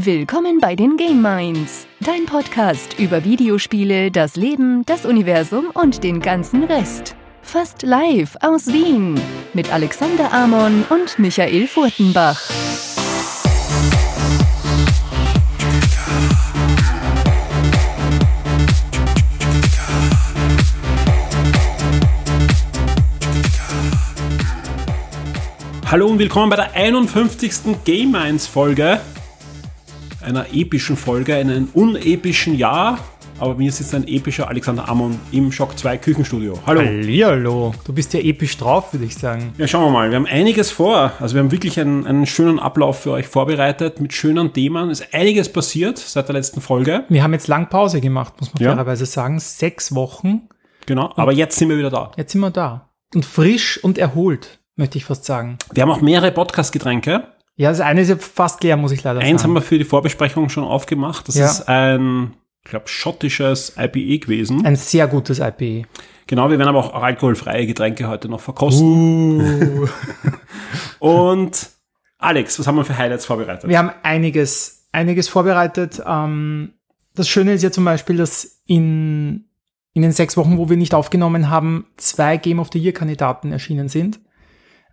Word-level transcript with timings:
Willkommen 0.00 0.60
bei 0.60 0.76
den 0.76 0.96
Game 0.96 1.20
Minds, 1.22 1.88
dein 1.98 2.24
Podcast 2.24 3.00
über 3.00 3.24
Videospiele, 3.24 4.12
das 4.12 4.36
Leben, 4.36 4.86
das 4.86 5.04
Universum 5.04 5.70
und 5.74 6.04
den 6.04 6.20
ganzen 6.20 6.62
Rest. 6.62 7.16
Fast 7.42 7.82
live 7.82 8.36
aus 8.40 8.68
Wien 8.68 9.20
mit 9.54 9.72
Alexander 9.72 10.32
Amon 10.32 10.84
und 10.88 11.18
Michael 11.18 11.66
Furtenbach. 11.66 12.40
Hallo 25.86 26.06
und 26.06 26.20
willkommen 26.20 26.50
bei 26.50 26.56
der 26.56 26.72
51. 26.72 27.82
Game 27.84 28.12
Minds 28.12 28.46
Folge. 28.46 29.00
Einer 30.28 30.44
epischen 30.52 30.98
Folge, 30.98 31.34
einem 31.36 31.70
unepischen 31.72 32.54
Jahr. 32.58 32.98
Aber 33.38 33.54
mir 33.54 33.72
sitzt 33.72 33.94
ein 33.94 34.06
epischer 34.06 34.46
Alexander 34.46 34.86
Amon 34.86 35.18
im 35.32 35.50
Shock 35.50 35.78
2 35.78 35.96
Küchenstudio. 35.96 36.52
Hallo. 36.66 36.82
Hallihallo. 36.82 37.74
Du 37.86 37.94
bist 37.94 38.12
ja 38.12 38.20
episch 38.20 38.58
drauf, 38.58 38.92
würde 38.92 39.06
ich 39.06 39.14
sagen. 39.14 39.54
Ja, 39.56 39.66
schauen 39.66 39.84
wir 39.86 39.90
mal. 39.90 40.10
Wir 40.10 40.16
haben 40.16 40.26
einiges 40.26 40.70
vor. 40.70 41.12
Also 41.18 41.34
wir 41.34 41.40
haben 41.42 41.50
wirklich 41.50 41.80
einen, 41.80 42.06
einen 42.06 42.26
schönen 42.26 42.58
Ablauf 42.58 42.98
für 43.04 43.12
euch 43.12 43.26
vorbereitet 43.26 44.02
mit 44.02 44.12
schönen 44.12 44.52
Themen. 44.52 44.90
Es 44.90 45.00
ist 45.00 45.14
einiges 45.14 45.50
passiert 45.50 45.96
seit 45.96 46.28
der 46.28 46.34
letzten 46.34 46.60
Folge. 46.60 47.04
Wir 47.08 47.22
haben 47.22 47.32
jetzt 47.32 47.48
lang 47.48 47.70
Pause 47.70 48.02
gemacht, 48.02 48.34
muss 48.38 48.52
man 48.52 48.62
Ja. 48.62 48.72
fairerweise 48.74 49.06
sagen. 49.06 49.38
Sechs 49.40 49.94
Wochen. 49.94 50.42
Genau. 50.84 51.10
Aber 51.16 51.32
jetzt 51.32 51.56
sind 51.58 51.70
wir 51.70 51.78
wieder 51.78 51.90
da. 51.90 52.10
Jetzt 52.18 52.32
sind 52.32 52.42
wir 52.42 52.50
da. 52.50 52.90
Und 53.14 53.24
frisch 53.24 53.82
und 53.82 53.96
erholt, 53.96 54.58
möchte 54.76 54.98
ich 54.98 55.06
fast 55.06 55.24
sagen. 55.24 55.56
Wir 55.72 55.84
haben 55.84 55.90
auch 55.90 56.02
mehrere 56.02 56.32
Podcast-Getränke. 56.32 57.28
Ja, 57.58 57.70
das 57.70 57.80
eine 57.80 58.00
ist 58.02 58.08
ja 58.08 58.16
fast 58.16 58.62
leer, 58.62 58.76
muss 58.76 58.92
ich 58.92 59.02
leider 59.02 59.18
Eins 59.18 59.42
haben 59.42 59.50
sagen. 59.50 59.54
wir 59.54 59.62
für 59.62 59.78
die 59.78 59.84
Vorbesprechung 59.84 60.48
schon 60.48 60.62
aufgemacht. 60.62 61.26
Das 61.26 61.34
Ja. 61.34 61.46
ist 61.46 61.68
ein, 61.68 62.34
ich 62.64 62.70
glaube, 62.70 62.86
schottisches 62.86 63.74
IPE 63.76 64.20
gewesen. 64.20 64.64
Ein 64.64 64.76
sehr 64.76 65.08
gutes 65.08 65.40
IPA. 65.40 65.86
Genau, 66.28 66.50
wir 66.50 66.58
werden 66.58 66.68
aber 66.68 66.78
auch 66.78 66.94
alkoholfreie 67.02 67.66
Getränke 67.66 68.06
heute 68.06 68.28
noch 68.28 68.40
verkosten. 68.40 69.40
Uh. 69.40 69.88
Und 70.98 71.70
Alex, 72.18 72.58
was 72.60 72.66
haben 72.68 72.76
wir 72.76 72.84
für 72.84 72.96
Highlights 72.96 73.26
vorbereitet? 73.26 73.68
Wir 73.68 73.78
haben 73.78 73.90
einiges, 74.04 74.86
einiges 74.92 75.28
vorbereitet. 75.28 76.00
Ähm, 76.06 76.74
das 77.14 77.28
Schöne 77.28 77.54
ist 77.54 77.62
ja 77.62 77.72
zum 77.72 77.84
Beispiel, 77.84 78.16
dass 78.18 78.60
in, 78.66 79.46
in 79.94 80.02
den 80.02 80.12
sechs 80.12 80.36
Wochen, 80.36 80.58
wo 80.58 80.68
wir 80.68 80.76
nicht 80.76 80.94
aufgenommen 80.94 81.50
haben, 81.50 81.86
zwei 81.96 82.36
Game 82.36 82.60
of 82.60 82.68
the 82.72 82.78
Year 82.78 82.92
Kandidaten 82.92 83.50
erschienen 83.50 83.88
sind. 83.88 84.20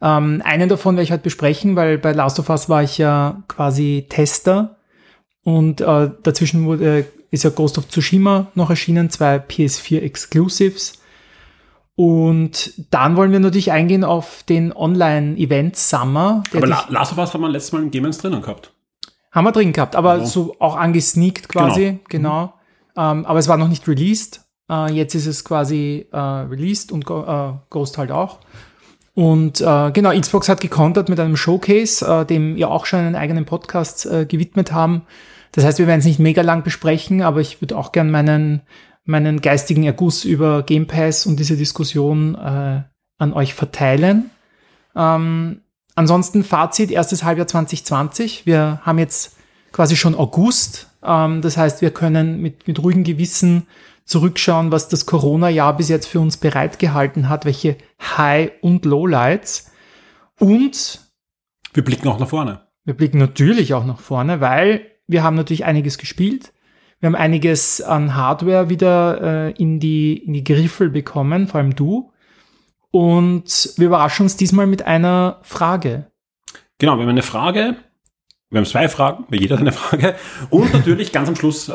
Ähm, 0.06 0.42
einen 0.46 0.70
davon 0.70 0.96
werde 0.96 1.04
ich 1.06 1.12
heute 1.12 1.24
besprechen, 1.24 1.76
weil 1.76 1.98
bei 1.98 2.12
Last 2.12 2.40
of 2.40 2.50
Us 2.50 2.70
war 2.70 2.84
ich 2.84 3.00
ja 3.00 3.42
quasi 3.48 4.06
Tester 4.08 4.78
und 5.44 5.82
äh, 5.82 6.12
dazwischen 6.22 6.66
wurde, 6.66 7.08
ist 7.32 7.44
ja 7.44 7.50
Ghost 7.50 7.78
of 7.80 7.88
Tsushima 7.90 8.48
noch 8.54 8.70
erschienen, 8.70 9.10
zwei 9.10 9.38
PS4 9.38 10.02
Exclusives. 10.02 11.00
Und 11.96 12.74
dann 12.92 13.16
wollen 13.16 13.32
wir 13.32 13.40
natürlich 13.40 13.72
eingehen 13.72 14.04
auf 14.04 14.44
den 14.44 14.74
Online-Event 14.76 15.76
Summer. 15.78 16.44
aber 16.54 16.68
La 16.68 16.86
Last 16.90 17.14
of 17.14 17.18
Us 17.18 17.34
haben 17.34 17.42
wir 17.42 17.50
letztes 17.50 17.72
Mal 17.72 17.84
in 17.84 17.92
Game 17.92 18.06
1 18.06 18.18
drinnen 18.20 18.42
gehabt. 18.42 18.74
haben 19.32 19.46
wir 19.46 19.52
drin 19.54 19.74
gehabt, 19.74 19.96
aber 19.96 20.18
Ja. 20.18 20.26
so 20.26 20.56
auch 20.60 20.76
angesneakt 20.78 21.50
quasi, 21.50 22.00
genau. 22.10 22.54
Ähm, 22.98 23.26
aber 23.26 23.40
es 23.40 23.48
war 23.48 23.58
noch 23.58 23.68
nicht 23.70 23.88
released. 23.88 24.42
Äh, 24.70 24.92
jetzt 24.94 25.16
ist 25.16 25.26
es 25.26 25.44
quasi 25.44 26.06
äh, 26.12 26.18
released 26.18 26.92
und 26.92 27.06
Go 27.06 27.24
äh, 27.24 27.54
Ghost 27.70 27.98
halt 27.98 28.12
auch. 28.12 28.40
Und 29.16 29.62
äh, 29.62 29.92
genau, 29.92 30.12
Xbox 30.12 30.50
hat 30.50 30.60
gekontert 30.60 31.08
mit 31.08 31.20
einem 31.20 31.38
Showcase, 31.38 32.06
äh, 32.06 32.26
dem 32.26 32.58
wir 32.58 32.70
auch 32.70 32.86
schon 32.86 33.00
einen 33.00 33.16
eigenen 33.16 33.46
Podcast 33.46 34.06
äh, 34.06 34.26
gewidmet 34.26 34.74
haben. 34.74 35.04
Das 35.54 35.64
heißt, 35.64 35.80
wir 35.80 35.88
werden 35.88 36.02
es 36.02 36.06
nicht 36.06 36.20
mega 36.20 36.42
lang 36.42 36.64
besprechen, 36.64 37.22
aber 37.22 37.40
ich 37.40 37.62
würde 37.62 37.78
auch 37.78 37.94
gern 37.94 38.12
meinen, 38.12 38.62
meinen 39.06 39.40
geistigen 39.40 39.84
Erguss 39.84 40.26
über 40.26 40.64
Game 40.64 40.86
Pass 40.86 41.26
und 41.26 41.40
diese 41.40 41.56
Diskussion 41.56 42.36
äh, 42.36 42.84
an 43.18 43.34
euch 43.34 43.54
verteilen. 43.54 44.32
Ähm, 44.98 45.62
ansonsten 45.96 46.44
Fazit, 46.44 46.92
erstes 46.92 47.24
Halbjahr 47.24 47.48
2020. 47.48 48.46
Wir 48.46 48.82
haben 48.84 49.00
jetzt 49.00 49.38
quasi 49.72 49.96
schon 49.96 50.16
August. 50.16 50.90
Ähm, 51.02 51.42
das 51.42 51.56
heißt, 51.56 51.82
wir 51.82 51.92
können 51.92 52.42
mit, 52.42 52.68
mit 52.68 52.84
ruhigem 52.84 53.06
Gewissen 53.06 53.68
zurückschauen, 54.06 54.72
was 54.72 54.88
das 54.88 55.06
Corona-Jahr 55.06 55.76
bis 55.78 55.90
jetzt 55.90 56.08
für 56.08 56.20
uns 56.20 56.38
bereitgehalten 56.38 57.28
hat, 57.30 57.46
welche 57.46 57.78
High- 58.02 58.52
und 58.62 58.86
Lowlights. 58.86 59.72
Und 60.40 61.00
Wir 61.74 61.84
blicken 61.84 62.08
auch 62.08 62.20
nach 62.20 62.30
vorne. 62.30 62.62
wir 62.84 62.94
blicken 62.94 63.18
natürlich 63.18 63.74
auch 63.74 63.86
nach 63.86 64.00
vorne, 64.00 64.42
weil 64.42 64.82
wir 65.08 65.24
haben 65.24 65.36
natürlich 65.36 65.66
einiges 65.66 65.98
gespielt. 65.98 66.54
Wir 67.00 67.08
haben 67.08 67.16
einiges 67.16 67.82
an 67.82 68.16
Hardware 68.16 68.70
wieder 68.70 69.22
äh, 69.22 69.52
in, 69.52 69.80
die, 69.80 70.18
in 70.18 70.34
die 70.34 70.44
Griffel 70.44 70.90
bekommen, 70.90 71.48
vor 71.48 71.60
allem 71.60 71.76
du. 71.76 72.12
Und 72.92 73.74
wir 73.78 73.88
überraschen 73.88 74.24
uns 74.24 74.38
diesmal 74.38 74.68
mit 74.68 74.84
einer 74.84 75.40
Frage. 75.42 76.10
Genau, 76.78 76.96
wir 76.96 77.04
haben 77.04 77.10
eine 77.10 77.22
Frage. 77.24 77.76
Wir 78.52 78.60
haben 78.60 78.66
zwei 78.68 78.88
Fragen, 78.88 79.26
weil 79.30 79.42
jeder 79.42 79.56
hat 79.56 79.62
eine 79.62 79.72
Frage. 79.72 80.16
Und 80.52 80.72
natürlich 80.72 81.12
ganz 81.12 81.28
am 81.28 81.36
Schluss 81.36 81.68
äh, 81.68 81.74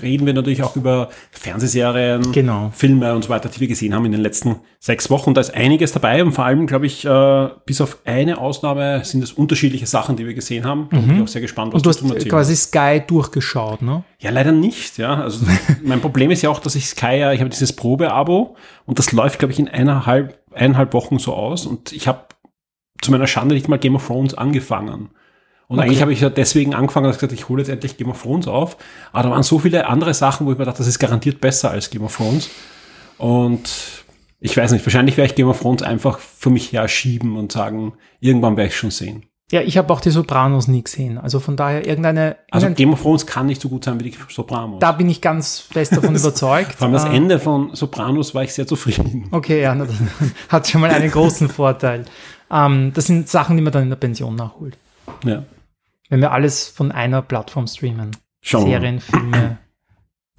reden 0.00 0.24
wir 0.24 0.32
natürlich 0.32 0.62
auch 0.62 0.74
über 0.74 1.10
Fernsehserien, 1.30 2.32
Genau. 2.32 2.70
Filme 2.74 3.14
und 3.14 3.22
so 3.24 3.28
weiter, 3.28 3.50
die 3.50 3.60
wir 3.60 3.68
gesehen 3.68 3.94
haben 3.94 4.06
in 4.06 4.12
den 4.12 4.22
letzten 4.22 4.56
sechs 4.80 5.10
Wochen. 5.10 5.34
Da 5.34 5.42
ist 5.42 5.54
einiges 5.54 5.92
dabei 5.92 6.24
und 6.24 6.32
vor 6.32 6.46
allem, 6.46 6.66
glaube 6.66 6.86
ich, 6.86 7.04
äh, 7.04 7.48
bis 7.66 7.82
auf 7.82 7.98
eine 8.06 8.38
Ausnahme 8.38 9.04
sind 9.04 9.22
es 9.22 9.32
unterschiedliche 9.32 9.86
Sachen, 9.86 10.16
die 10.16 10.26
wir 10.26 10.32
gesehen 10.32 10.64
haben. 10.64 10.88
Da 10.90 10.96
bin 10.98 11.16
ich 11.16 11.22
auch 11.22 11.28
sehr 11.28 11.42
gespannt, 11.42 11.74
was 11.74 11.82
Mhm. 11.82 11.88
Und 11.90 12.00
du 12.00 12.06
hast 12.06 12.14
Erzählen 12.14 12.30
quasi 12.30 12.56
Sky 12.56 13.02
durchgeschaut, 13.06 13.82
ne? 13.82 14.02
Ja, 14.18 14.30
leider 14.30 14.52
nicht, 14.52 14.96
ja. 14.96 15.14
Also 15.22 15.44
mein 15.84 16.00
Problem 16.00 16.30
ist 16.30 16.40
ja 16.40 16.48
auch, 16.48 16.60
dass 16.60 16.74
ich 16.76 16.86
Sky 16.88 17.18
ja, 17.18 17.32
ich 17.34 17.40
habe 17.40 17.50
dieses 17.50 17.74
Probe-Abo 17.74 18.56
und 18.86 18.98
das 18.98 19.12
läuft, 19.12 19.38
glaube 19.38 19.52
ich, 19.52 19.58
in 19.58 19.68
eineinhalb, 19.68 20.38
eineinhalb 20.54 20.94
Wochen 20.94 21.18
so 21.18 21.34
aus 21.34 21.66
und 21.66 21.92
ich 21.92 22.08
habe 22.08 22.20
zu 23.02 23.10
meiner 23.10 23.26
Schande 23.26 23.54
nicht 23.54 23.68
mal 23.68 23.78
Game 23.78 23.94
of 23.96 24.06
Thrones 24.06 24.32
angefangen. 24.32 25.10
Und 25.68 25.78
Okay. 25.78 25.88
eigentlich 25.88 26.00
habe 26.02 26.12
ich 26.12 26.20
ja 26.20 26.30
deswegen 26.30 26.74
angefangen, 26.74 27.08
ich 27.10 27.16
gesagt, 27.16 27.32
ich 27.32 27.48
hole 27.48 27.60
jetzt 27.62 27.68
endlich 27.70 27.96
Game 27.96 28.10
of 28.10 28.22
Thrones 28.22 28.46
auf. 28.46 28.76
Aber 29.12 29.24
da 29.24 29.30
waren 29.30 29.42
so 29.42 29.58
viele 29.58 29.86
andere 29.88 30.14
Sachen, 30.14 30.46
wo 30.46 30.52
ich 30.52 30.58
mir 30.58 30.64
dachte, 30.64 30.78
das 30.78 30.86
ist 30.86 30.98
garantiert 30.98 31.40
besser 31.40 31.70
als 31.70 31.90
Game 31.90 32.04
of 32.04 32.16
Thrones. 32.16 32.48
Und 33.18 33.68
ich 34.40 34.56
weiß 34.56 34.70
nicht, 34.72 34.84
wahrscheinlich 34.86 35.16
werde 35.16 35.30
ich 35.30 35.34
Game 35.36 35.48
of 35.48 35.60
Thrones 35.60 35.82
einfach 35.82 36.18
für 36.18 36.50
mich 36.50 36.72
her 36.72 36.86
schieben 36.88 37.36
und 37.36 37.52
sagen, 37.52 37.94
irgendwann 38.20 38.56
werde 38.56 38.68
ich 38.68 38.76
schon 38.76 38.90
sehen. 38.90 39.24
Ja, 39.52 39.60
ich 39.60 39.78
habe 39.78 39.92
auch 39.92 40.00
die 40.00 40.10
Sopranos 40.10 40.66
nie 40.66 40.82
gesehen. 40.82 41.18
Also 41.18 41.38
von 41.38 41.56
daher 41.56 41.86
irgendeine. 41.86 42.36
Also 42.50 42.68
Game 42.70 42.92
of 42.92 43.00
Thrones 43.02 43.26
kann 43.26 43.46
nicht 43.46 43.60
so 43.62 43.68
gut 43.68 43.84
sein 43.84 43.98
wie 44.00 44.10
die 44.10 44.16
Sopranos. 44.28 44.80
da 44.80 44.90
bin 44.90 45.08
ich 45.08 45.20
ganz 45.20 45.60
fest 45.60 45.96
davon 45.96 46.16
überzeugt. 46.16 46.72
Vor 46.72 46.86
allem 46.86 46.92
das 46.94 47.04
Äh, 47.04 47.14
Ende 47.14 47.38
von 47.38 47.72
Sopranos 47.74 48.34
war 48.34 48.42
ich 48.42 48.52
sehr 48.52 48.66
zufrieden. 48.66 49.28
Okay, 49.30 49.62
ja, 49.62 49.72
dann 49.74 49.88
hat 50.48 50.66
schon 50.68 50.80
mal 50.80 50.90
einen 50.90 51.10
großen 51.12 51.48
Vorteil. 51.48 52.06
Ähm, 52.50 52.90
das 52.92 53.06
sind 53.06 53.28
Sachen, 53.28 53.56
die 53.56 53.62
man 53.62 53.72
dann 53.72 53.84
in 53.84 53.88
der 53.90 53.96
Pension 53.96 54.34
nachholt. 54.34 54.76
Ja. 55.24 55.44
Wenn 56.08 56.20
wir 56.20 56.32
alles 56.32 56.68
von 56.68 56.92
einer 56.92 57.22
Plattform 57.22 57.66
streamen. 57.66 58.10
Mal. 58.52 58.62
Serien, 58.62 59.00
Filme. 59.00 59.58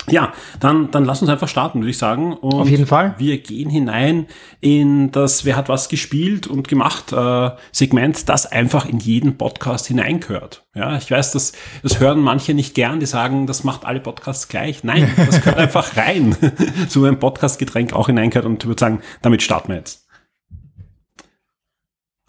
Ja, 0.09 0.31
dann, 0.61 0.89
dann 0.91 1.03
lass 1.03 1.21
uns 1.21 1.29
einfach 1.29 1.49
starten, 1.49 1.79
würde 1.79 1.89
ich 1.89 1.97
sagen. 1.97 2.33
Und 2.33 2.53
Auf 2.53 2.69
jeden 2.69 2.85
Fall. 2.85 3.15
Wir 3.17 3.39
gehen 3.39 3.69
hinein 3.69 4.27
in 4.61 5.11
das 5.11 5.43
Wer 5.43 5.57
hat 5.57 5.67
was 5.67 5.89
gespielt 5.89 6.47
und 6.47 6.69
gemacht 6.69 7.11
äh, 7.11 7.51
Segment, 7.73 8.29
das 8.29 8.45
einfach 8.45 8.85
in 8.87 8.99
jeden 8.99 9.37
Podcast 9.37 9.87
hineingehört. 9.87 10.65
Ja, 10.73 10.95
ich 10.95 11.11
weiß, 11.11 11.31
das, 11.33 11.51
das 11.83 11.99
hören 11.99 12.21
manche 12.21 12.53
nicht 12.53 12.73
gern, 12.73 13.01
die 13.01 13.05
sagen, 13.05 13.47
das 13.47 13.65
macht 13.65 13.83
alle 13.83 13.99
Podcasts 13.99 14.47
gleich. 14.47 14.85
Nein, 14.85 15.11
das 15.17 15.41
gehört 15.41 15.57
einfach 15.57 15.97
rein. 15.97 16.37
so 16.87 17.03
ein 17.03 17.19
Podcastgetränk 17.19 17.91
auch 17.91 18.07
hineingehört 18.07 18.45
und 18.45 18.63
ich 18.63 18.67
würde 18.67 18.79
sagen, 18.79 19.01
damit 19.21 19.43
starten 19.43 19.69
wir 19.69 19.77
jetzt. 19.77 20.06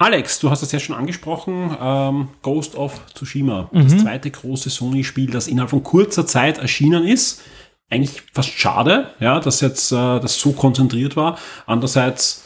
Alex, 0.01 0.39
du 0.39 0.49
hast 0.51 0.63
das 0.63 0.71
ja 0.71 0.79
schon 0.79 0.95
angesprochen, 0.95 1.77
ähm, 1.81 2.29
Ghost 2.43 2.77
of 2.77 3.01
Tsushima, 3.15 3.69
das 3.73 3.95
Mhm. 3.95 3.99
zweite 3.99 4.31
große 4.31 4.71
Sony-Spiel, 4.71 5.31
das 5.31 5.49
innerhalb 5.49 5.71
von 5.71 5.83
kurzer 5.83 6.25
Zeit 6.27 6.59
erschienen 6.59 7.05
ist. 7.05 7.43
Eigentlich 7.91 8.23
fast 8.33 8.51
schade, 8.51 9.11
ja, 9.19 9.41
dass 9.41 9.61
jetzt 9.61 9.91
äh, 9.91 10.21
das 10.21 10.39
so 10.39 10.53
konzentriert 10.53 11.17
war. 11.17 11.37
Andererseits, 11.67 12.45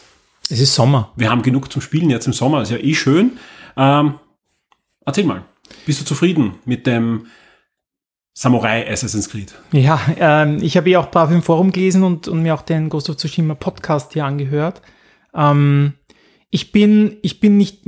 Es 0.48 0.60
ist 0.60 0.74
Sommer. 0.74 1.10
wir 1.16 1.30
haben 1.30 1.42
genug 1.42 1.70
zum 1.70 1.82
Spielen 1.82 2.08
jetzt 2.10 2.26
im 2.26 2.32
Sommer, 2.32 2.62
ist 2.62 2.70
ja 2.70 2.78
eh 2.78 2.94
schön. 2.94 3.32
Ähm, 3.76 4.14
erzähl 5.04 5.24
mal, 5.24 5.44
bist 5.84 6.00
du 6.00 6.04
zufrieden 6.06 6.54
mit 6.64 6.86
dem 6.86 7.26
Samurai 8.34 8.90
Assassin's 8.90 9.28
Creed? 9.28 9.52
Ja, 9.72 10.00
ähm, 10.16 10.58
ich 10.62 10.78
habe 10.78 10.88
ja 10.88 11.00
auch 11.00 11.10
brav 11.10 11.30
im 11.30 11.42
Forum 11.42 11.70
gelesen 11.70 12.02
und, 12.02 12.28
und 12.28 12.42
mir 12.42 12.54
auch 12.54 12.62
den 12.62 12.88
Ghost 12.88 13.10
of 13.10 13.16
Tsushima 13.16 13.54
Podcast 13.54 14.14
hier 14.14 14.24
angehört. 14.24 14.80
Ähm, 15.34 15.94
ich, 16.52 16.70
bin, 16.70 17.16
ich 17.22 17.40
bin 17.40 17.56
nicht 17.56 17.82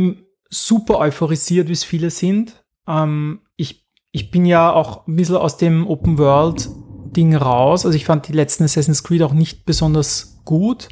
super 0.51 0.99
euphorisiert, 0.99 1.69
wie 1.69 1.73
es 1.73 1.85
viele 1.85 2.11
sind. 2.11 2.65
Ähm, 2.89 3.43
ich, 3.57 3.87
ich 4.11 4.31
bin 4.31 4.47
ja 4.47 4.73
auch 4.73 5.07
ein 5.07 5.15
bisschen 5.15 5.37
aus 5.37 5.59
dem 5.59 5.87
Open 5.87 6.19
World 6.19 6.69
Ding 7.15 7.37
raus. 7.37 7.85
Also 7.87 7.95
ich 7.95 8.07
fand 8.07 8.27
die 8.27 8.33
letzten 8.33 8.65
Assassin's 8.65 9.05
Creed 9.05 9.23
auch 9.23 9.35
nicht 9.35 9.67
besonders 9.67 10.41
gut. 10.45 10.89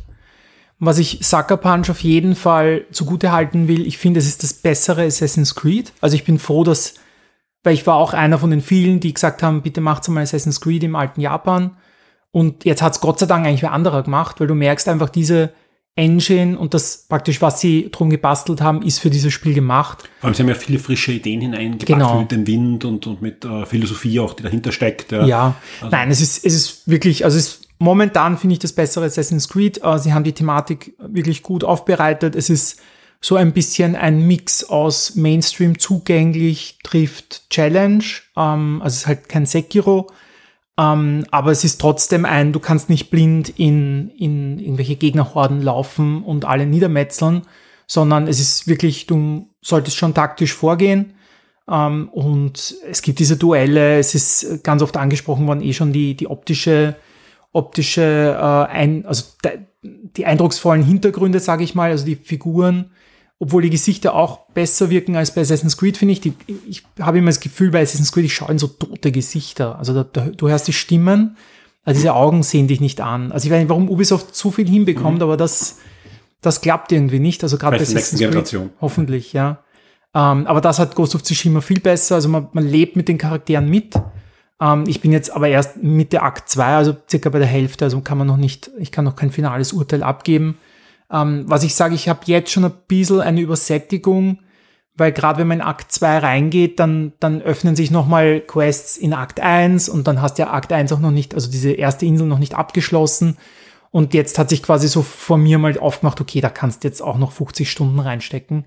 Was 0.79 0.99
ich 0.99 1.21
Sucker 1.23 1.57
Punch 1.57 1.91
auf 1.91 2.03
jeden 2.03 2.37
Fall 2.37 2.87
zugute 2.93 3.33
halten 3.33 3.69
will, 3.69 3.87
ich 3.87 3.99
finde, 3.99 4.21
es 4.21 4.27
ist 4.27 4.43
das 4.43 4.53
bessere 4.53 5.05
Assassin's 5.05 5.55
Creed. 5.55 5.93
Also 6.01 6.15
ich 6.15 6.25
bin 6.25 6.39
froh, 6.39 6.65
dass 6.65 6.95
weil 7.63 7.75
ich 7.75 7.87
war 7.87 7.95
auch 7.95 8.13
einer 8.13 8.39
von 8.39 8.51
den 8.51 8.61
vielen, 8.61 9.01
die 9.01 9.15
gesagt 9.15 9.43
haben, 9.43 9.63
bitte 9.63 9.81
macht 9.81 10.07
mal 10.09 10.23
Assassin's 10.23 10.61
Creed 10.61 10.83
im 10.83 10.97
alten 10.97 11.21
Japan. 11.21 11.77
Und 12.33 12.65
jetzt 12.65 12.83
hat 12.83 12.93
es 12.93 13.01
Gott 13.01 13.19
sei 13.19 13.27
Dank 13.27 13.47
eigentlich 13.47 13.63
wer 13.63 13.73
anderer 13.73 14.03
gemacht, 14.03 14.41
weil 14.41 14.47
du 14.47 14.55
merkst 14.55 14.89
einfach 14.89 15.09
diese 15.09 15.53
Engine 15.95 16.59
und 16.59 16.73
das 16.75 17.05
praktisch, 17.09 17.43
was 17.43 17.61
sie 17.61 17.91
drum 17.91 18.09
gebastelt 18.09 18.63
haben, 18.63 18.81
ist 18.83 18.99
für 18.99 19.11
dieses 19.11 19.33
Spiel 19.33 19.53
gemacht. 19.53 20.09
Vor 20.21 20.29
allem, 20.29 20.35
sie 20.35 20.43
haben 20.43 20.49
ja 20.49 20.55
viele 20.55 20.79
frische 20.79 21.13
Ideen 21.13 21.41
hineingepackt 21.43 21.87
Genau. 21.87 22.21
mit 22.21 22.33
dem 22.33 22.47
Wind 22.47 22.85
und, 22.87 23.07
und 23.07 23.21
mit 23.21 23.45
äh, 23.45 23.67
Philosophie 23.67 24.19
auch, 24.21 24.33
die 24.35 24.43
dahinter 24.43 24.73
steckt. 24.73 25.13
Ja. 25.13 25.27
Ja, 25.27 25.55
Also- 25.81 25.91
nein, 25.95 26.11
es 26.11 26.21
ist, 26.23 26.45
es 26.47 26.55
ist 26.55 26.89
wirklich, 26.89 27.25
also 27.27 27.37
es 27.37 27.47
ist 27.47 27.69
momentan 27.79 28.39
finde 28.39 28.55
ich 28.55 28.59
das 28.61 28.73
bessere 28.73 29.05
Assassin's 29.05 29.49
Creed. 29.49 29.83
Äh, 29.85 29.99
sie 29.99 30.15
haben 30.15 30.25
die 30.25 30.33
Thematik 30.33 30.95
wirklich 30.99 31.43
gut 31.43 31.63
aufbereitet. 31.63 32.37
Es 32.37 32.49
ist 32.49 32.81
so 33.21 33.37
ein 33.37 33.53
bisschen 33.53 33.95
ein 33.95 34.27
Mix 34.27 34.65
aus 34.65 35.15
Mainstream 35.15 35.79
zugänglich 35.79 36.79
trifft 36.83 37.51
Challenge. 37.51 38.03
Ähm, 38.37 38.81
also 38.83 38.95
es 38.95 38.97
ist 39.03 39.07
halt 39.07 39.29
kein 39.29 39.45
Sekiro. 39.47 40.09
Ähm, 40.79 41.25
aber 41.31 41.51
es 41.51 41.65
ist 41.65 41.81
trotzdem 41.81 42.25
ein, 42.25 42.53
du 42.53 42.61
kannst 42.61 42.89
nicht 42.89 43.11
blind 43.11 43.51
in, 43.59 44.11
in 44.11 44.59
irgendwelche 44.59 44.97
Gegnerhorden 44.97 45.61
laufen 45.61 46.23
und 46.23 46.45
alle 46.45 46.67
niedermetzeln, 46.67 47.43
sondern 47.87 48.27
es 48.27 48.41
ist 48.41 48.67
wirklich, 48.67 49.07
du 49.07 49.49
solltest 49.61 49.97
schon 49.97 50.15
taktisch 50.15 50.55
vorgehen. 50.55 51.15
Ähm, 51.69 52.09
und 52.09 52.75
es 52.89 53.03
gibt 53.03 53.19
diese 53.19 53.37
Duelle, 53.37 53.99
es 53.99 54.15
ist 54.15 54.65
ganz 54.65 54.83
oft 54.83 54.97
angesprochen 54.97 55.47
worden, 55.47 55.63
eh 55.63 55.75
schon 55.75 55.93
die, 55.93 56.15
die 56.15 56.27
optische, 56.29 56.97
optische, 57.53 58.37
äh, 58.39 58.73
ein, 58.73 59.05
also 59.05 59.25
die 59.83 60.27
eindrucksvollen 60.27 60.83
Hintergründe, 60.83 61.41
sage 61.41 61.65
ich 61.65 61.75
mal, 61.75 61.91
also 61.91 62.07
die 62.07 62.17
Figuren, 62.17 62.91
obwohl 63.43 63.63
die 63.63 63.71
Gesichter 63.71 64.15
auch 64.15 64.47
besser 64.55 64.89
wirken 64.89 65.17
als 65.17 65.35
bei 65.35 65.41
Assassin's 65.41 65.77
Creed, 65.77 65.97
finde 65.97 66.13
ich. 66.13 66.21
Die, 66.21 66.33
ich 66.69 66.85
habe 67.01 67.19
immer 67.19 67.27
das 67.27 67.41
Gefühl, 67.41 67.73
bei 67.73 67.83
Assassin's 67.83 68.13
Creed, 68.13 68.27
ich 68.27 68.35
schaue 68.35 68.53
in 68.53 68.59
so 68.59 68.69
tote 68.69 69.11
Gesichter. 69.11 69.81
Also 69.81 69.95
da, 69.95 70.05
da, 70.05 70.27
du 70.27 70.49
hörst 70.49 70.69
die 70.69 70.73
Stimmen, 70.73 71.37
also 71.85 71.99
diese 71.99 72.15
Augen 72.15 72.45
sehen 72.45 72.69
dich 72.69 72.81
nicht 72.81 73.01
an. 73.01 73.33
Also 73.33 73.47
ich 73.47 73.53
weiß 73.53 73.59
nicht, 73.59 73.69
warum 73.69 73.91
Ubisoft 73.91 74.37
so 74.37 74.53
viel 74.53 74.69
hinbekommt, 74.69 75.23
aber 75.23 75.37
das, 75.37 75.79
das 76.41 76.61
klappt 76.61 76.93
irgendwie 76.93 77.19
nicht. 77.19 77.43
Also 77.43 77.59
gerade 77.59 77.79
bei 77.79 77.85
der 77.85 77.93
nächsten 77.93 77.99
Assassin's 77.99 78.21
Creed, 78.21 78.31
Generation. 78.31 78.71
hoffentlich, 78.81 79.33
ja. 79.33 79.59
Ähm, 80.15 80.47
aber 80.47 80.61
das 80.61 80.79
hat 80.79 80.95
Ghost 80.95 81.17
of 81.17 81.25
Tsushima 81.25 81.61
viel 81.63 81.81
besser. 81.81 82.15
Also 82.15 82.29
man, 82.29 82.47
man 82.53 82.65
lebt 82.65 82.95
mit 82.95 83.09
den 83.09 83.19
Charakteren 83.19 83.69
mit. 83.69 83.97
Ähm, 84.61 84.85
ich 84.87 85.01
bin 85.01 85.11
jetzt 85.11 85.35
aber 85.35 85.49
erst 85.49 85.83
Mitte 85.83 86.23
Akt 86.23 86.49
2, 86.49 86.77
also 86.77 86.95
circa 87.11 87.29
bei 87.29 87.41
der 87.41 87.49
Hälfte, 87.49 87.87
also 87.87 88.03
kann 88.03 88.19
man 88.19 88.29
noch 88.29 88.37
nicht, 88.37 88.71
ich 88.79 88.93
kann 88.93 89.05
noch 89.05 89.17
kein 89.17 89.33
finales 89.33 89.73
Urteil 89.73 90.05
abgeben. 90.05 90.59
Ähm, 91.13 91.45
was 91.47 91.63
ich 91.63 91.75
sage, 91.75 91.95
ich 91.95 92.09
habe 92.09 92.21
jetzt 92.25 92.51
schon 92.51 92.65
ein 92.65 92.73
bisschen 92.89 93.21
eine 93.21 93.41
Übersättigung, 93.41 94.39
weil 94.95 95.13
gerade 95.13 95.41
wenn 95.41 95.49
man 95.49 95.59
in 95.59 95.65
Akt 95.65 95.93
2 95.93 96.19
reingeht, 96.19 96.81
dann, 96.81 97.13
dann 97.21 97.43
öffnen 97.43 97.77
sich 97.77 97.91
nochmal 97.91 98.41
Quests 98.41 98.97
in 98.97 99.13
Akt 99.13 99.41
1 99.41 99.89
und 99.89 100.07
dann 100.07 100.23
hast 100.23 100.39
ja 100.39 100.51
Akt 100.51 100.73
1 100.73 100.93
auch 100.93 101.01
noch 101.01 101.11
nicht, 101.11 101.35
also 101.35 101.51
diese 101.51 101.73
erste 101.73 102.07
Insel 102.07 102.27
noch 102.27 102.39
nicht 102.39 102.55
abgeschlossen. 102.55 103.37
Und 103.91 104.15
jetzt 104.15 104.39
hat 104.39 104.49
sich 104.49 104.63
quasi 104.63 104.89
so 104.89 105.03
vor 105.03 105.37
mir 105.37 105.59
mal 105.59 105.79
aufgemacht, 105.79 106.21
okay, 106.21 106.41
da 106.41 106.49
kannst 106.49 106.83
du 106.83 106.89
jetzt 106.89 107.03
auch 107.03 107.19
noch 107.19 107.33
50 107.33 107.71
Stunden 107.71 108.01
reinstecken. 108.01 108.65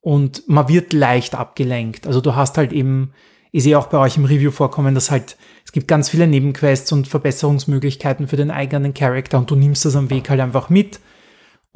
Und 0.00 0.48
man 0.48 0.68
wird 0.68 0.92
leicht 0.92 1.36
abgelenkt. 1.36 2.06
Also 2.06 2.20
du 2.20 2.34
hast 2.34 2.58
halt 2.58 2.72
eben, 2.72 3.12
ich 3.52 3.62
sehe 3.62 3.78
auch 3.78 3.86
bei 3.86 3.98
euch 3.98 4.16
im 4.16 4.24
Review 4.24 4.50
vorkommen, 4.50 4.94
dass 4.94 5.12
halt, 5.12 5.36
es 5.64 5.70
gibt 5.70 5.86
ganz 5.86 6.08
viele 6.08 6.26
Nebenquests 6.26 6.90
und 6.90 7.06
Verbesserungsmöglichkeiten 7.06 8.26
für 8.26 8.36
den 8.36 8.50
eigenen 8.50 8.92
Charakter 8.92 9.38
und 9.38 9.50
du 9.50 9.56
nimmst 9.56 9.84
das 9.84 9.96
am 9.96 10.10
Weg 10.10 10.30
halt 10.30 10.40
einfach 10.40 10.68
mit. 10.68 11.00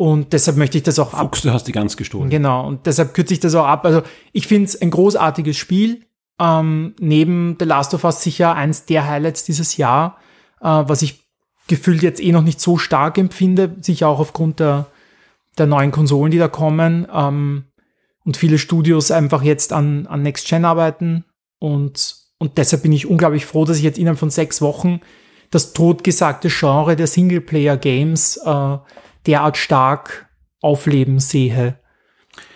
Und 0.01 0.33
deshalb 0.33 0.57
möchte 0.57 0.79
ich 0.79 0.83
das 0.83 0.99
auch 0.99 1.13
ab. 1.13 1.27
Fuchs, 1.27 1.43
du 1.43 1.53
hast 1.53 1.65
die 1.65 1.73
ganz 1.73 1.95
gestohlen. 1.95 2.31
Genau, 2.31 2.67
und 2.67 2.87
deshalb 2.87 3.13
kürze 3.13 3.35
ich 3.35 3.41
das 3.41 3.55
auch 3.55 3.67
ab. 3.67 3.85
Also 3.85 4.01
ich 4.33 4.47
finde 4.47 4.65
es 4.65 4.81
ein 4.81 4.91
großartiges 4.91 5.59
Spiel. 5.59 6.07
Ähm, 6.41 6.95
neben 6.99 7.59
The 7.59 7.67
Last 7.67 7.93
of 7.93 8.05
Us 8.05 8.23
sicher 8.23 8.55
eins 8.55 8.87
der 8.87 9.07
Highlights 9.07 9.45
dieses 9.45 9.77
Jahr, 9.77 10.17
äh, 10.63 10.65
was 10.65 11.03
ich 11.03 11.27
gefühlt 11.69 12.03
jetzt 12.03 12.19
eh 12.19 12.33
noch 12.33 12.41
nicht 12.41 12.63
so 12.63 12.79
stark 12.79 13.19
empfinde, 13.19 13.77
sicher 13.83 14.09
auch 14.09 14.21
aufgrund 14.21 14.59
der, 14.59 14.87
der 15.59 15.67
neuen 15.67 15.91
Konsolen, 15.91 16.31
die 16.31 16.39
da 16.39 16.49
kommen. 16.49 17.07
Ähm, 17.15 17.65
und 18.25 18.39
viele 18.39 18.57
Studios 18.57 19.11
einfach 19.11 19.43
jetzt 19.43 19.75
an, 19.75 20.07
an 20.07 20.23
Next 20.23 20.49
Gen 20.49 20.65
arbeiten. 20.65 21.27
Und, 21.59 22.17
und 22.39 22.57
deshalb 22.57 22.85
bin 22.85 22.93
ich 22.93 23.07
unglaublich 23.07 23.45
froh, 23.45 23.67
dass 23.67 23.77
ich 23.77 23.83
jetzt 23.83 23.99
innerhalb 23.99 24.19
von 24.19 24.31
sechs 24.31 24.63
Wochen 24.63 25.03
das 25.51 25.75
totgesagte 25.75 26.49
Genre 26.49 26.97
der 26.97 27.07
Singleplayer-Games 27.07 28.39
äh, 28.47 28.79
derart 29.27 29.57
stark 29.57 30.29
aufleben 30.61 31.19
sehe. 31.19 31.79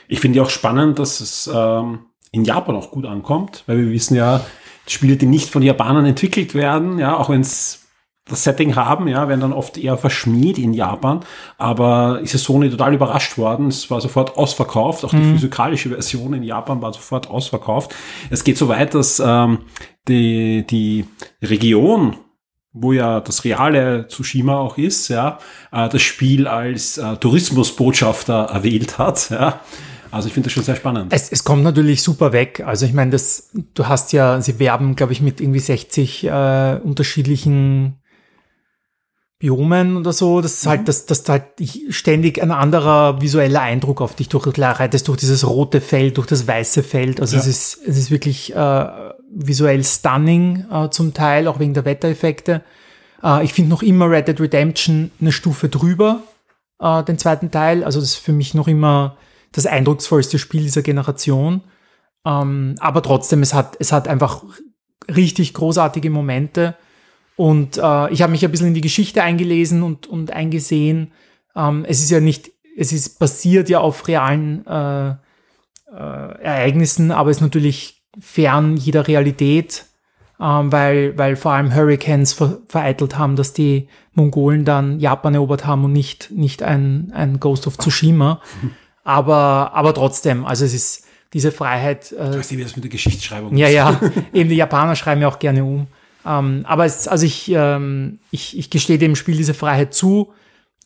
Ich 0.08 0.20
finde 0.20 0.38
ja 0.38 0.43
auch 0.43 0.50
spannend, 0.50 0.99
dass 0.99 1.20
es 1.20 1.50
ähm, 1.52 2.06
in 2.32 2.44
Japan 2.44 2.76
auch 2.76 2.90
gut 2.90 3.06
ankommt, 3.06 3.64
weil 3.66 3.78
wir 3.78 3.90
wissen 3.90 4.16
ja, 4.16 4.44
Spiele, 4.87 5.16
die 5.16 5.26
nicht 5.26 5.50
von 5.50 5.62
Japanern 5.62 6.05
entwickelt 6.05 6.55
werden, 6.55 6.99
ja, 6.99 7.16
auch 7.16 7.31
wenn 7.31 7.40
es 7.40 7.84
das 8.26 8.43
Setting 8.44 8.75
haben, 8.75 9.06
ja, 9.06 9.28
werden 9.28 9.40
dann 9.40 9.52
oft 9.52 9.76
eher 9.76 9.99
verschmäht 9.99 10.56
in 10.56 10.72
Japan. 10.72 11.20
Aber 11.58 12.20
ist 12.22 12.32
ja 12.32 12.38
Sony 12.38 12.70
total 12.70 12.94
überrascht 12.94 13.37
worden. 13.37 13.69
Es 13.69 13.90
war 13.90 14.00
sofort 14.00 14.38
ausverkauft. 14.38 15.05
Auch 15.05 15.10
die 15.10 15.22
physikalische 15.22 15.90
Version 15.90 16.32
in 16.32 16.43
Japan 16.43 16.81
war 16.81 16.94
sofort 16.94 17.28
ausverkauft. 17.28 17.94
Es 18.31 18.43
geht 18.43 18.56
so 18.56 18.69
weit, 18.69 18.94
dass 18.94 19.20
ähm, 19.20 19.58
die, 20.08 20.67
die 20.67 21.05
Region, 21.43 22.17
wo 22.75 22.93
ja 22.93 23.21
das 23.21 23.44
reale 23.44 24.09
Tsushima 24.09 24.56
auch 24.59 24.76
ist, 24.76 25.09
ja, 25.09 25.38
äh, 25.73 25.88
das 25.88 26.03
Spiel 26.03 26.47
als 26.47 26.99
äh, 26.99 27.17
Tourismusbotschafter 27.17 28.49
erwählt 28.53 28.99
hat, 28.99 29.31
ja. 29.31 29.61
Also 30.11 30.29
ich 30.29 30.35
finde 30.35 30.47
das 30.47 30.53
schon 30.53 30.62
sehr 30.62 30.76
spannend. 30.76 31.12
Es, 31.12 31.32
es 31.32 31.43
kommt 31.43 31.65
natürlich 31.65 32.03
super 32.03 32.32
weg. 32.32 32.62
Also 32.65 32.87
ich 32.87 32.93
meine, 32.93 33.11
das, 33.11 33.50
du 33.75 33.88
hast 33.88 34.12
ja, 34.12 34.41
sie 34.41 34.61
werben, 34.61 34.94
glaube 34.94 35.12
ich, 35.12 35.21
mit 35.21 35.41
irgendwie 35.41 35.59
60 35.59 36.25
äh, 36.25 36.79
unterschiedlichen 36.85 37.97
Biomen 39.41 39.97
oder 39.97 40.12
so. 40.12 40.41
Das 40.41 40.55
ist 40.55 40.67
halt, 40.67 40.87
dass 40.87 41.06
das 41.06 41.29
halt 41.29 41.44
ständig 41.88 42.41
ein 42.41 42.53
anderer 42.53 43.20
visueller 43.20 43.61
Eindruck 43.62 44.00
auf 44.00 44.15
dich 44.15 44.29
durch, 44.29 44.47
reitest 44.56 45.09
durch 45.09 45.19
dieses 45.19 45.44
rote 45.47 45.81
Feld, 45.81 46.17
durch 46.17 46.29
das 46.29 46.47
weiße 46.47 46.85
Feld. 46.85 47.20
Also 47.20 47.35
Ja. 47.35 47.43
es 47.43 47.49
ist, 47.49 47.81
es 47.85 47.99
ist 47.99 48.11
wirklich 48.12 48.55
äh, 48.55 49.13
visuell 49.34 49.82
stunning 49.84 50.64
äh, 50.70 50.90
zum 50.90 51.14
Teil, 51.14 51.48
auch 51.48 51.58
wegen 51.58 51.75
der 51.75 51.84
Wettereffekte. 51.84 52.62
Äh, 53.22 53.44
ich 53.44 53.52
finde 53.52 53.70
noch 53.70 53.82
immer 53.82 54.08
Red 54.10 54.28
Dead 54.28 54.40
Redemption 54.40 55.10
eine 55.20 55.32
Stufe 55.32 55.69
drüber, 55.69 56.22
äh, 56.81 57.02
den 57.02 57.19
zweiten 57.19 57.50
Teil. 57.50 57.84
Also 57.84 58.00
das 58.00 58.10
ist 58.10 58.16
für 58.16 58.32
mich 58.32 58.54
noch 58.54 58.69
immer 58.69 59.16
das 59.52 59.66
eindrucksvollste 59.66 60.38
Spiel 60.38 60.62
dieser 60.62 60.82
Generation. 60.82 61.62
Ähm, 62.25 62.76
aber 62.81 63.02
trotzdem, 63.02 63.42
es 63.42 63.54
hat, 63.54 63.76
es 63.81 63.92
hat 63.92 64.08
einfach 64.08 64.44
richtig 65.08 65.55
großartige 65.55 66.10
Momente. 66.10 66.76
Und 67.36 67.79
äh, 67.79 68.12
ich 68.12 68.22
habe 68.22 68.32
mich 68.32 68.44
ein 68.44 68.50
bisschen 68.50 68.69
in 68.69 68.74
die 68.74 68.81
Geschichte 68.81 69.22
eingelesen 69.22 69.82
und, 69.82 70.06
und 70.06 70.31
eingesehen. 70.31 71.12
Ähm, 71.56 71.84
es 71.86 72.00
ist 72.00 72.10
ja 72.10 72.20
nicht, 72.20 72.53
es 72.76 72.93
ist 72.93 73.19
basiert 73.19 73.69
ja 73.69 73.81
auf 73.81 74.06
realen 74.08 74.67
äh, 74.67 75.10
äh, 75.10 75.17
Ereignissen, 75.93 77.10
aber 77.10 77.31
ist 77.31 77.41
natürlich 77.41 78.04
fern 78.19 78.77
jeder 78.77 79.06
Realität, 79.09 79.87
ähm, 80.41 80.73
weil, 80.73 81.17
weil 81.19 81.37
vor 81.37 81.53
allem 81.53 81.75
Hurricanes 81.75 82.33
ver 82.33 82.59
vereitelt 82.69 83.19
haben, 83.19 83.37
dass 83.37 83.53
die 83.53 83.89
Mongolen 84.15 84.65
dann 84.65 85.01
Japan 85.01 85.35
erobert 85.35 85.67
haben 85.67 85.85
und 85.85 85.93
nicht, 85.93 86.31
nicht 86.31 86.63
ein, 86.63 87.13
ein 87.15 87.41
Ghost 87.41 87.67
of 87.67 87.79
Tsushima. 87.79 88.41
Aber, 89.06 89.73
aber 89.75 89.93
trotzdem, 89.93 90.47
also 90.47 90.65
es 90.65 90.73
ist 90.73 91.05
diese 91.35 91.53
Freiheit. 91.53 92.11
Äh, 92.13 92.39
Weißt 92.39 92.53
du, 92.53 92.56
wie 92.56 92.63
das 92.63 92.75
mit 92.75 92.85
der 92.85 92.91
Geschichtsschreibung 92.91 93.55
ja, 93.55 93.67
ist? 93.67 93.75
ja, 93.75 94.01
eben 94.33 94.49
die 94.49 94.56
Japaner 94.56 94.97
schreiben 94.97 95.21
ja 95.21 95.29
auch 95.29 95.39
gerne 95.39 95.63
um. 95.63 95.89
Ähm, 96.25 96.65
aber 96.67 96.87
es, 96.87 97.06
also 97.06 97.27
ich, 97.27 97.51
ähm, 97.55 98.19
ich, 98.31 98.56
ich 98.56 98.71
gestehe 98.71 98.97
dem 98.97 99.15
Spiel 99.15 99.37
diese 99.37 99.53
Freiheit 99.53 99.93
zu 99.93 100.33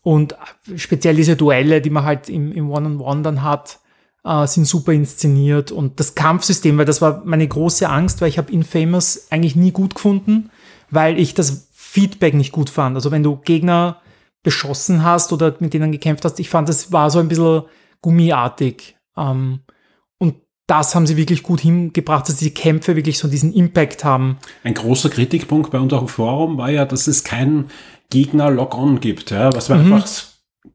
und 0.03 0.35
speziell 0.75 1.15
diese 1.15 1.37
Duelle, 1.37 1.81
die 1.81 1.91
man 1.91 2.05
halt 2.05 2.29
im, 2.29 2.51
im 2.51 2.71
One-on-One 2.71 3.23
dann 3.23 3.43
hat, 3.45 3.79
äh, 4.25 4.47
sind 4.47 4.67
super 4.67 4.93
inszeniert 4.93 5.73
und 5.73 6.01
das 6.01 6.15
Kampfsystem, 6.15 6.79
weil 6.79 6.85
das 6.85 7.01
war 7.01 7.23
meine 7.25 7.47
große 7.47 7.89
Angst, 7.89 8.21
weil 8.21 8.29
ich 8.29 8.39
habe 8.39 8.53
Infamous 8.53 9.29
eigentlich 9.31 9.57
nie 9.57 9.73
gut 9.73 9.95
gefunden, 9.95 10.51
weil 10.91 11.19
ich 11.19 11.35
das 11.35 11.69
Feedback 11.73 12.35
nicht 12.35 12.53
gut 12.53 12.71
fand. 12.71 12.97
Also 12.97 13.11
wenn 13.11 13.23
du 13.23 13.37
Gegner 13.37 14.01
beschossen 14.43 15.05
hast 15.05 15.33
oder 15.33 15.55
mit 15.61 15.75
denen 15.75 15.93
gekämpft 15.93 16.25
hast, 16.25 16.39
ich 16.41 16.49
fand, 16.49 16.69
das 16.69 16.93
war 16.93 17.11
so 17.11 17.19
ein 17.19 17.29
bisschen 17.29 17.63
gummiartig. 18.03 18.97
Ähm, 19.17 19.61
und 20.19 20.37
das 20.67 20.95
haben 20.95 21.07
sie 21.07 21.17
wirklich 21.17 21.43
gut 21.43 21.61
hingebracht, 21.61 22.29
dass 22.29 22.37
die 22.37 22.53
Kämpfe 22.53 22.97
wirklich 22.97 23.19
so 23.19 23.29
diesen 23.29 23.53
Impact 23.53 24.05
haben. 24.05 24.39
Ein 24.65 24.75
großer 24.75 25.09
Kritikpunkt 25.09 25.71
bei 25.71 25.79
uns 25.79 25.93
auch 25.93 26.03
im 26.03 26.09
Forum 26.09 26.59
war 26.59 26.71
ja, 26.71 26.85
dass 26.85 27.07
es 27.07 27.25
keinen 27.25 27.71
Gegner-Log-On 28.11 29.01
gibt, 29.01 29.31
ja, 29.31 29.53
was 29.53 29.69
wir 29.69 29.77
einfach 29.77 30.07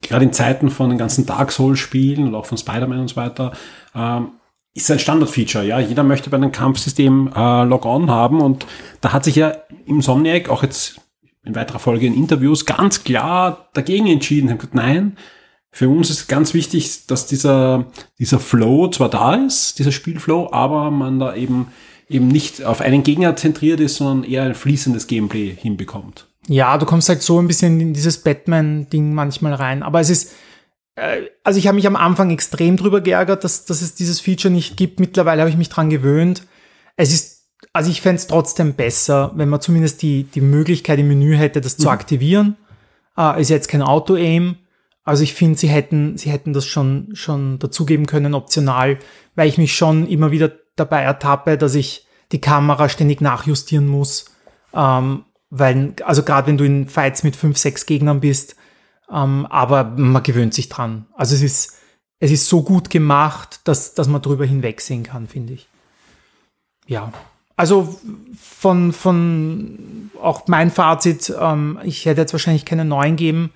gerade 0.02 0.26
in 0.26 0.34
Zeiten 0.34 0.70
von 0.70 0.90
den 0.90 0.98
ganzen 0.98 1.26
Dark 1.26 1.52
Souls-Spielen 1.52 2.28
und 2.28 2.36
auch 2.36 2.46
von 2.46 2.58
Spider-Man 2.58 3.00
und 3.00 3.10
so 3.10 3.16
weiter, 3.16 3.54
ähm, 3.96 4.34
ist 4.74 4.90
ein 4.90 5.00
Standard-Feature, 5.00 5.66
ja. 5.66 5.80
Jeder 5.80 6.04
möchte 6.04 6.30
bei 6.30 6.38
einem 6.38 6.52
Kampfsystem 6.52 7.32
äh, 7.36 7.64
Log-On 7.64 8.10
haben 8.10 8.42
und 8.42 8.66
da 9.02 9.14
hat 9.14 9.24
sich 9.24 9.36
ja 9.36 9.54
im 9.86 10.02
Somniac 10.02 10.50
auch 10.50 10.64
jetzt 10.64 11.00
in 11.46 11.56
weiterer 11.56 11.80
Folge 11.80 12.08
in 12.08 12.16
Interviews 12.16 12.66
ganz 12.66 13.04
klar 13.04 13.70
dagegen 13.74 14.08
entschieden. 14.08 14.50
Haben 14.50 14.58
gesagt, 14.58 14.76
nein, 14.76 15.18
für 15.72 15.90
uns 15.90 16.10
ist 16.10 16.28
ganz 16.28 16.54
wichtig, 16.54 17.06
dass 17.08 17.28
dieser, 17.28 17.86
dieser 18.18 18.40
Flow 18.40 18.88
zwar 18.90 19.10
da 19.10 19.36
ist, 19.36 19.78
dieser 19.80 19.92
Spielflow, 19.92 20.50
aber 20.52 20.90
man 20.90 21.20
da 21.20 21.36
eben 21.36 21.68
eben 22.10 22.28
nicht 22.28 22.64
auf 22.64 22.82
einen 22.82 23.04
Gegner 23.04 23.36
zentriert 23.36 23.80
ist, 23.80 23.96
sondern 23.96 24.30
eher 24.30 24.44
ein 24.44 24.56
fließendes 24.56 25.08
Gameplay 25.08 25.56
hinbekommt. 25.56 26.28
Ja, 26.48 26.78
du 26.78 26.86
kommst 26.86 27.10
halt 27.10 27.22
so 27.22 27.40
ein 27.40 27.48
bisschen 27.48 27.80
in 27.80 27.94
dieses 27.94 28.18
Batman-Ding 28.20 29.14
manchmal 29.14 29.54
rein. 29.54 29.84
Aber 29.84 30.00
es 30.00 30.10
ist, 30.10 30.34
äh, 30.96 31.22
also 31.44 31.58
ich 31.58 31.68
habe 31.68 31.76
mich 31.76 31.88
am 31.88 31.96
Anfang 31.96 32.32
extrem 32.32 32.78
drüber 32.78 33.02
geärgert, 33.02 33.44
dass, 33.44 33.66
dass 33.66 33.82
es 33.82 33.96
dieses 33.96 34.20
Feature 34.20 34.54
nicht 34.54 34.78
gibt. 34.78 35.00
Mittlerweile 35.00 35.42
habe 35.42 35.50
ich 35.50 35.58
mich 35.58 35.70
dran 35.70 35.90
gewöhnt. 35.90 36.46
Es 36.96 37.14
ist, 37.14 37.50
also 37.72 37.90
ich 37.90 38.02
fände 38.02 38.18
es 38.18 38.28
trotzdem 38.28 38.74
besser, 38.74 39.32
wenn 39.36 39.50
man 39.50 39.62
zumindest 39.62 40.02
die, 40.02 40.24
die 40.24 40.42
Möglichkeit 40.42 41.00
im 41.00 41.08
Menü 41.08 41.36
hätte, 41.36 41.62
das 41.62 41.78
mhm. 41.78 41.84
zu 41.84 41.90
aktivieren. 41.90 42.58
Äh, 43.18 43.42
ist 43.42 43.50
jetzt 43.50 43.70
kein 43.70 43.82
Auto-Aim. 43.82 44.58
Also 45.06 45.24
ich 45.24 45.34
finde, 45.34 45.58
sie 45.58 45.68
hätten, 45.68 46.18
sie 46.18 46.30
hätten 46.30 46.54
das 46.54 46.66
schon, 46.66 47.10
schon 47.14 47.60
dazugeben 47.60 48.06
können, 48.06 48.34
optional, 48.34 49.00
weil 49.36 49.50
ich 49.50 49.58
mich 49.58 49.76
schon 49.76 50.08
immer 50.08 50.32
wieder 50.32 50.52
dabei 50.76 51.02
ertappe, 51.02 51.58
dass 51.58 51.76
ich 51.76 52.08
die 52.32 52.40
Kamera 52.42 52.88
ständig 52.90 53.22
nachjustieren 53.22 53.88
muss. 53.88 54.26
Ähm, 54.74 55.26
weil, 55.56 55.94
also 56.04 56.24
gerade 56.24 56.48
wenn 56.48 56.58
du 56.58 56.64
in 56.64 56.90
Fights 56.90 57.24
mit 57.24 57.36
fünf, 57.36 57.58
sechs 57.58 57.86
Gegnern 57.86 58.20
bist, 58.20 58.56
ähm, 59.12 59.46
aber 59.46 59.84
man 59.84 60.24
gewöhnt 60.24 60.54
sich 60.54 60.68
dran. 60.68 61.06
Also 61.16 61.36
es 61.36 61.44
ist, 61.44 61.78
es 62.20 62.32
ist 62.32 62.48
so 62.48 62.64
gut 62.64 62.90
gemacht, 62.90 63.62
dass, 63.66 63.94
dass 63.94 64.08
man 64.08 64.24
drüber 64.24 64.46
hinwegsehen 64.46 65.04
kann, 65.04 65.28
finde 65.28 65.54
ich. 65.54 65.68
Ja. 66.88 67.14
Also 67.56 68.00
von, 68.36 68.94
von 68.94 70.10
auch 70.20 70.48
mein 70.48 70.72
Fazit, 70.72 71.32
ähm, 71.40 71.78
ich 71.84 72.08
hätte 72.08 72.22
jetzt 72.22 72.34
wahrscheinlich 72.34 72.66
keine 72.66 72.84
neuen 72.84 73.16
geben, 73.16 73.52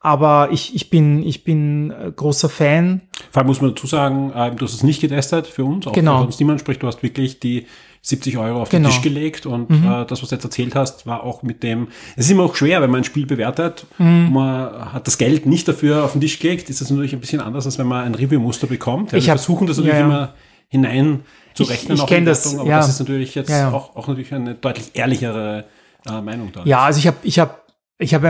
aber 0.00 0.48
ich, 0.50 0.74
ich, 0.74 0.90
bin, 0.90 1.22
ich 1.22 1.44
bin 1.44 1.94
großer 2.16 2.48
Fan. 2.48 3.02
Vor 3.30 3.40
allem 3.40 3.46
muss 3.46 3.60
man 3.60 3.70
dazu 3.70 3.86
sagen, 3.86 4.32
äh, 4.32 4.52
du 4.52 4.64
hast 4.64 4.74
es 4.74 4.82
nicht 4.82 5.00
getestet 5.00 5.46
für 5.46 5.64
uns, 5.64 5.86
auch 5.86 5.92
genau. 5.92 6.24
uns 6.24 6.40
niemand, 6.40 6.58
sprich, 6.58 6.80
du 6.80 6.88
hast 6.88 7.04
wirklich 7.04 7.38
die 7.38 7.66
70 8.06 8.38
Euro 8.38 8.62
auf 8.62 8.68
den 8.68 8.84
genau. 8.84 8.94
Tisch 8.94 9.02
gelegt 9.02 9.46
und 9.46 9.68
mhm. 9.68 9.84
äh, 9.84 10.06
das, 10.06 10.22
was 10.22 10.28
du 10.28 10.36
jetzt 10.36 10.44
erzählt 10.44 10.76
hast, 10.76 11.06
war 11.06 11.24
auch 11.24 11.42
mit 11.42 11.64
dem, 11.64 11.88
es 12.14 12.26
ist 12.26 12.30
immer 12.30 12.44
auch 12.44 12.54
schwer, 12.54 12.80
wenn 12.80 12.90
man 12.90 13.00
ein 13.00 13.04
Spiel 13.04 13.26
bewertet, 13.26 13.84
mhm. 13.98 14.32
man 14.32 14.92
hat 14.92 15.08
das 15.08 15.18
Geld 15.18 15.44
nicht 15.44 15.66
dafür 15.66 16.04
auf 16.04 16.12
den 16.12 16.20
Tisch 16.20 16.38
gelegt, 16.38 16.70
ist 16.70 16.80
das 16.80 16.88
natürlich 16.88 17.14
ein 17.14 17.20
bisschen 17.20 17.40
anders, 17.40 17.66
als 17.66 17.78
wenn 17.78 17.88
man 17.88 18.04
ein 18.04 18.14
Review-Muster 18.14 18.68
bekommt. 18.68 19.10
Ja, 19.10 19.18
ich 19.18 19.26
wir 19.26 19.32
hab, 19.32 19.40
versuchen 19.40 19.66
das 19.66 19.78
natürlich 19.78 19.94
ja, 19.94 20.00
ja. 20.02 20.06
immer 20.06 20.34
hinein 20.68 21.20
zu 21.54 21.64
rechnen. 21.64 21.96
Ich, 21.96 22.02
ich 22.02 22.06
kenne 22.08 22.26
das, 22.26 22.56
aber 22.56 22.70
das 22.70 22.88
ist 22.88 23.00
natürlich 23.00 23.34
jetzt 23.34 23.52
Auch, 23.52 23.96
auch 23.96 24.06
natürlich 24.06 24.32
eine 24.32 24.54
deutlich 24.54 24.92
ehrlichere 24.94 25.64
äh, 26.08 26.20
Meinung 26.20 26.52
da. 26.52 26.62
Ja, 26.64 26.84
also 26.84 27.00
ich 27.00 27.08
habe 27.08 27.16
ich 27.24 27.40
hab, 27.40 27.66
ich 27.98 28.14
hab 28.14 28.22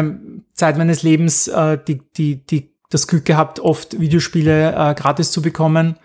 Zeit 0.54 0.78
meines 0.78 1.02
Lebens 1.02 1.48
äh, 1.48 1.76
die, 1.86 2.00
die, 2.16 2.46
die, 2.46 2.72
das 2.88 3.06
Glück 3.06 3.26
gehabt, 3.26 3.60
oft 3.60 4.00
Videospiele 4.00 4.70
äh, 4.70 4.94
gratis 4.94 5.32
zu 5.32 5.42
bekommen 5.42 5.96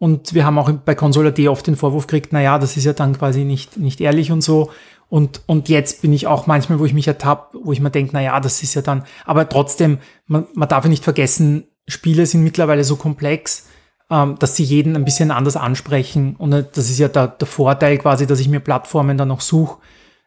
und 0.00 0.32
wir 0.32 0.46
haben 0.46 0.58
auch 0.58 0.72
bei 0.72 0.94
Console.at 0.94 1.38
oft 1.40 1.66
den 1.66 1.76
Vorwurf 1.76 2.06
gekriegt, 2.06 2.32
na 2.32 2.40
ja, 2.40 2.58
das 2.58 2.78
ist 2.78 2.86
ja 2.86 2.94
dann 2.94 3.18
quasi 3.18 3.44
nicht, 3.44 3.76
nicht 3.76 4.00
ehrlich 4.00 4.32
und 4.32 4.40
so. 4.40 4.70
Und, 5.10 5.42
und 5.44 5.68
jetzt 5.68 6.00
bin 6.00 6.14
ich 6.14 6.26
auch 6.26 6.46
manchmal, 6.46 6.78
wo 6.78 6.86
ich 6.86 6.94
mich 6.94 7.06
ertappe, 7.06 7.58
wo 7.62 7.70
ich 7.70 7.80
mir 7.80 7.90
denke, 7.90 8.12
na 8.14 8.22
ja, 8.22 8.40
das 8.40 8.62
ist 8.62 8.72
ja 8.72 8.80
dann, 8.80 9.04
aber 9.26 9.46
trotzdem, 9.46 9.98
man, 10.26 10.46
man 10.54 10.70
darf 10.70 10.84
ja 10.84 10.88
nicht 10.90 11.04
vergessen, 11.04 11.64
Spiele 11.86 12.24
sind 12.24 12.42
mittlerweile 12.42 12.82
so 12.82 12.96
komplex, 12.96 13.68
ähm, 14.08 14.36
dass 14.38 14.56
sie 14.56 14.64
jeden 14.64 14.96
ein 14.96 15.04
bisschen 15.04 15.30
anders 15.30 15.58
ansprechen. 15.58 16.34
Und 16.36 16.54
äh, 16.54 16.64
das 16.72 16.88
ist 16.88 16.98
ja 16.98 17.08
der, 17.08 17.28
der 17.28 17.46
Vorteil 17.46 17.98
quasi, 17.98 18.26
dass 18.26 18.40
ich 18.40 18.48
mir 18.48 18.60
Plattformen 18.60 19.18
dann 19.18 19.28
noch 19.28 19.42
suche, 19.42 19.80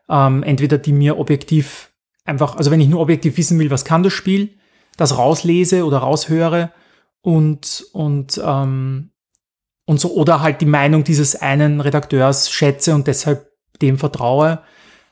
ähm, 0.08 0.44
entweder 0.44 0.77
die 0.77 0.94
mir 0.94 1.18
objektiv 1.18 1.92
einfach, 2.25 2.58
also 2.58 2.70
wenn 2.70 2.80
ich 2.80 2.89
nur 2.89 3.01
objektiv 3.01 3.38
wissen 3.38 3.58
will, 3.58 3.72
was 3.72 3.86
kann 3.86 4.03
das 4.03 4.13
Spiel, 4.13 4.51
das 4.98 5.18
rauslese 5.18 5.84
oder 5.84 5.98
raushöre 5.98 6.72
und, 7.22 7.88
und 7.94 8.39
ähm, 8.46 9.10
und 9.86 10.00
so, 10.00 10.13
oder 10.13 10.42
halt 10.42 10.62
die 10.62 10.66
Meinung 10.66 11.04
dieses 11.04 11.36
einen 11.36 11.82
Redakteurs 11.82 12.50
schätze 12.50 12.96
und 12.96 13.08
deshalb 13.08 13.52
dem 13.82 13.98
vertraue. 13.98 14.60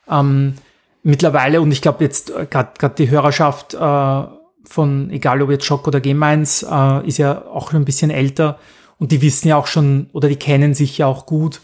Ähm, 0.10 0.56
mittlerweile, 1.04 1.62
und 1.62 1.72
ich 1.72 1.82
glaube 1.82 2.04
jetzt 2.04 2.30
äh, 2.30 2.46
gerade 2.46 2.96
die 2.98 3.10
Hörerschaft 3.10 3.74
äh, 3.74 4.24
von, 4.64 5.10
egal 5.10 5.42
ob 5.42 5.50
jetzt 5.50 5.66
Schock 5.66 5.88
oder 5.88 6.02
1, 6.04 6.64
äh, 6.64 7.08
ist 7.08 7.18
ja 7.18 7.46
auch 7.46 7.72
schon 7.72 7.82
ein 7.82 7.86
bisschen 7.86 8.12
älter 8.12 8.60
und 8.98 9.12
die 9.12 9.22
wissen 9.22 9.48
ja 9.48 9.58
auch 9.58 9.68
schon, 9.68 10.10
oder 10.14 10.30
die 10.30 10.36
kennen 10.36 10.74
sich 10.74 10.98
ja 11.00 11.08
auch 11.08 11.26
gut, 11.26 11.60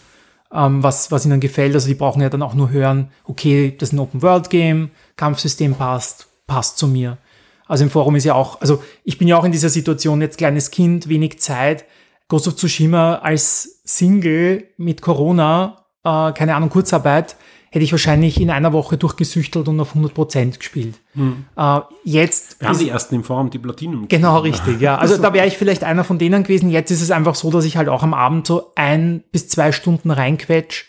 ähm, 0.52 0.84
was, 0.84 1.12
was 1.12 1.26
ihnen 1.26 1.40
gefällt. 1.40 1.74
Also 1.76 1.88
die 1.88 1.96
brauchen 1.96 2.22
ja 2.22 2.30
dann 2.30 2.42
auch 2.42 2.54
nur 2.54 2.72
hören, 2.72 3.12
okay, 3.26 3.76
das 3.78 3.90
ist 3.90 3.94
ein 3.94 4.00
Open-World-Game, 4.00 4.92
Kampfsystem 5.16 5.76
passt, 5.76 6.28
passt 6.48 6.78
zu 6.78 6.88
mir. 6.88 7.18
Also 7.68 7.84
im 7.84 7.90
Forum 7.90 8.16
ist 8.16 8.24
ja 8.24 8.34
auch, 8.34 8.62
also 8.62 8.82
ich 9.04 9.18
bin 9.18 9.28
ja 9.28 9.38
auch 9.38 9.44
in 9.44 9.52
dieser 9.52 9.70
Situation 9.70 10.22
jetzt 10.22 10.38
kleines 10.38 10.72
Kind, 10.72 11.10
wenig 11.10 11.40
Zeit, 11.40 11.86
Ghost 12.27 12.48
of 12.48 12.55
Tsushima 12.55 13.15
als 13.15 13.81
Single 13.86 14.65
mit 14.77 15.01
Corona, 15.01 15.86
äh, 16.03 16.31
keine 16.34 16.55
Ahnung, 16.55 16.69
Kurzarbeit, 16.69 17.38
hätte 17.69 17.84
ich 17.84 17.91
wahrscheinlich 17.91 18.39
in 18.39 18.50
einer 18.50 18.74
Woche 18.74 18.98
durchgesüchtelt 18.98 19.67
und 19.67 19.79
auf 19.79 19.96
100% 19.96 20.57
gespielt. 20.57 20.96
Hm. 21.13 21.46
Äh, 21.55 21.79
jetzt. 22.03 22.60
Wir 22.60 22.69
haben 22.69 22.79
die 22.79 22.89
ersten 22.89 23.15
im 23.15 23.24
Forum, 23.24 23.50
die 23.50 23.60
Platinum. 23.60 24.07
Genau, 24.07 24.39
richtig, 24.39 24.81
ja. 24.81 24.98
Also 24.98 25.17
da 25.22 25.34
wäre 25.34 25.48
ich 25.48 25.57
vielleicht 25.57 25.84
einer 25.84 26.03
von 26.03 26.17
denen 26.17 26.43
gewesen. 26.43 26.69
Jetzt 26.69 26.91
ist 26.91 27.01
es 27.01 27.12
einfach 27.12 27.36
so, 27.36 27.51
dass 27.51 27.65
ich 27.65 27.77
halt 27.77 27.89
auch 27.89 28.03
am 28.03 28.13
Abend 28.13 28.48
so 28.48 28.72
ein 28.75 29.24
bis 29.31 29.50
zwei 29.50 29.72
Stunden 29.72 30.12
reinquetsch 30.12 30.86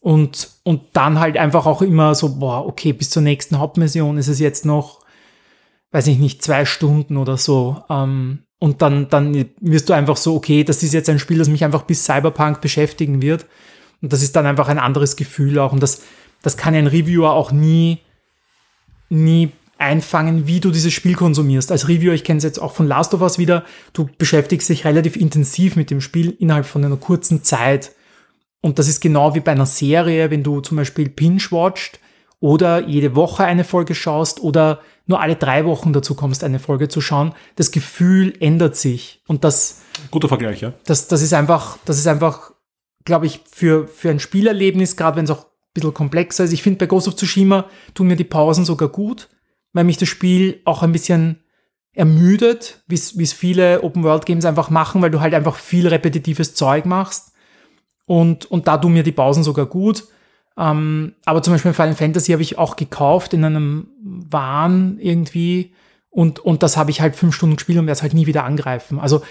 und, 0.00 0.50
und 0.62 0.82
dann 0.92 1.20
halt 1.20 1.36
einfach 1.36 1.66
auch 1.66 1.82
immer 1.82 2.14
so, 2.14 2.38
boah, 2.38 2.66
okay, 2.66 2.92
bis 2.92 3.10
zur 3.10 3.22
nächsten 3.22 3.58
Hauptmission 3.58 4.18
ist 4.18 4.28
es 4.28 4.38
jetzt 4.38 4.64
noch, 4.64 5.00
weiß 5.92 6.06
ich 6.08 6.18
nicht, 6.18 6.42
zwei 6.42 6.64
Stunden 6.64 7.16
oder 7.16 7.36
so. 7.36 7.82
Ähm, 7.88 8.45
und 8.58 8.82
dann, 8.82 9.08
dann 9.08 9.46
wirst 9.60 9.88
du 9.88 9.92
einfach 9.92 10.16
so, 10.16 10.34
okay, 10.34 10.64
das 10.64 10.82
ist 10.82 10.94
jetzt 10.94 11.08
ein 11.10 11.18
Spiel, 11.18 11.38
das 11.38 11.48
mich 11.48 11.64
einfach 11.64 11.82
bis 11.82 12.04
Cyberpunk 12.04 12.60
beschäftigen 12.60 13.20
wird. 13.20 13.46
Und 14.00 14.12
das 14.12 14.22
ist 14.22 14.34
dann 14.36 14.46
einfach 14.46 14.68
ein 14.68 14.78
anderes 14.78 15.16
Gefühl 15.16 15.58
auch. 15.58 15.72
Und 15.72 15.82
das, 15.82 16.02
das 16.42 16.56
kann 16.56 16.74
ein 16.74 16.86
Reviewer 16.86 17.32
auch 17.32 17.52
nie, 17.52 17.98
nie 19.10 19.50
einfangen, 19.78 20.46
wie 20.46 20.60
du 20.60 20.70
dieses 20.70 20.94
Spiel 20.94 21.14
konsumierst. 21.14 21.70
Als 21.70 21.88
Reviewer, 21.88 22.14
ich 22.14 22.24
kenne 22.24 22.38
es 22.38 22.44
jetzt 22.44 22.58
auch 22.58 22.72
von 22.72 22.86
Last 22.86 23.12
of 23.12 23.20
Us 23.20 23.38
wieder, 23.38 23.64
du 23.92 24.08
beschäftigst 24.16 24.68
dich 24.70 24.86
relativ 24.86 25.16
intensiv 25.16 25.76
mit 25.76 25.90
dem 25.90 26.00
Spiel 26.00 26.34
innerhalb 26.38 26.64
von 26.64 26.82
einer 26.82 26.96
kurzen 26.96 27.42
Zeit. 27.42 27.92
Und 28.62 28.78
das 28.78 28.88
ist 28.88 29.00
genau 29.00 29.34
wie 29.34 29.40
bei 29.40 29.52
einer 29.52 29.66
Serie, 29.66 30.30
wenn 30.30 30.42
du 30.42 30.60
zum 30.60 30.78
Beispiel 30.78 31.10
Pinge 31.10 31.42
watcht 31.50 32.00
oder 32.40 32.86
jede 32.86 33.14
Woche 33.14 33.44
eine 33.44 33.64
Folge 33.64 33.94
schaust 33.94 34.40
oder 34.40 34.80
nur 35.06 35.20
alle 35.20 35.36
drei 35.36 35.64
Wochen 35.64 35.92
dazu 35.92 36.14
kommst, 36.14 36.44
eine 36.44 36.58
Folge 36.58 36.88
zu 36.88 37.00
schauen, 37.00 37.32
das 37.56 37.70
Gefühl 37.70 38.34
ändert 38.40 38.76
sich. 38.76 39.22
Und 39.26 39.44
das. 39.44 39.82
Guter 40.10 40.28
Vergleich, 40.28 40.60
ja. 40.60 40.74
Das, 40.84 41.08
das 41.08 41.22
ist 41.22 41.32
einfach, 41.32 41.78
das 41.84 41.98
ist 41.98 42.06
einfach, 42.06 42.52
glaube 43.04 43.26
ich, 43.26 43.40
für, 43.50 43.88
für 43.88 44.10
ein 44.10 44.20
Spielerlebnis, 44.20 44.96
gerade 44.96 45.16
wenn 45.16 45.24
es 45.24 45.30
auch 45.30 45.44
ein 45.44 45.72
bisschen 45.74 45.94
komplexer 45.94 46.44
ist. 46.44 46.52
Ich 46.52 46.62
finde, 46.62 46.78
bei 46.78 46.86
Ghost 46.86 47.08
of 47.08 47.16
Tsushima 47.16 47.66
tun 47.94 48.08
mir 48.08 48.16
die 48.16 48.24
Pausen 48.24 48.64
sogar 48.64 48.88
gut, 48.88 49.28
weil 49.72 49.84
mich 49.84 49.96
das 49.96 50.08
Spiel 50.08 50.60
auch 50.64 50.82
ein 50.82 50.92
bisschen 50.92 51.42
ermüdet, 51.92 52.82
wie 52.88 52.94
es 52.94 53.32
viele 53.32 53.82
Open-World-Games 53.82 54.44
einfach 54.44 54.68
machen, 54.68 55.00
weil 55.00 55.10
du 55.10 55.20
halt 55.20 55.32
einfach 55.32 55.56
viel 55.56 55.88
repetitives 55.88 56.54
Zeug 56.54 56.84
machst. 56.84 57.32
Und, 58.04 58.44
und 58.46 58.68
da 58.68 58.76
tun 58.76 58.92
mir 58.92 59.02
die 59.02 59.12
Pausen 59.12 59.42
sogar 59.42 59.66
gut. 59.66 60.04
Ähm, 60.58 61.14
aber 61.24 61.42
zum 61.42 61.52
Beispiel 61.52 61.72
Final 61.74 61.94
Fantasy 61.94 62.32
habe 62.32 62.42
ich 62.42 62.58
auch 62.58 62.76
gekauft 62.76 63.34
in 63.34 63.44
einem 63.44 63.88
Wahn 64.02 64.98
irgendwie 65.00 65.74
und, 66.16 66.38
und 66.38 66.62
das 66.62 66.78
habe 66.78 66.90
ich 66.90 67.02
halt 67.02 67.14
fünf 67.14 67.34
Stunden 67.34 67.56
gespielt 67.56 67.78
und 67.78 67.86
werde 67.86 67.98
es 67.98 68.02
halt 68.02 68.14
nie 68.14 68.26
wieder 68.26 68.44
angreifen. 68.44 68.98
Also, 68.98 69.22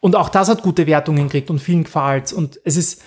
und 0.00 0.16
auch 0.16 0.28
das 0.28 0.48
hat 0.48 0.62
gute 0.62 0.88
Wertungen 0.88 1.24
gekriegt 1.24 1.48
und 1.48 1.60
vielen 1.60 1.84
gefällt 1.84 2.32
Und 2.32 2.58
es 2.64 2.76
ist, 2.76 3.02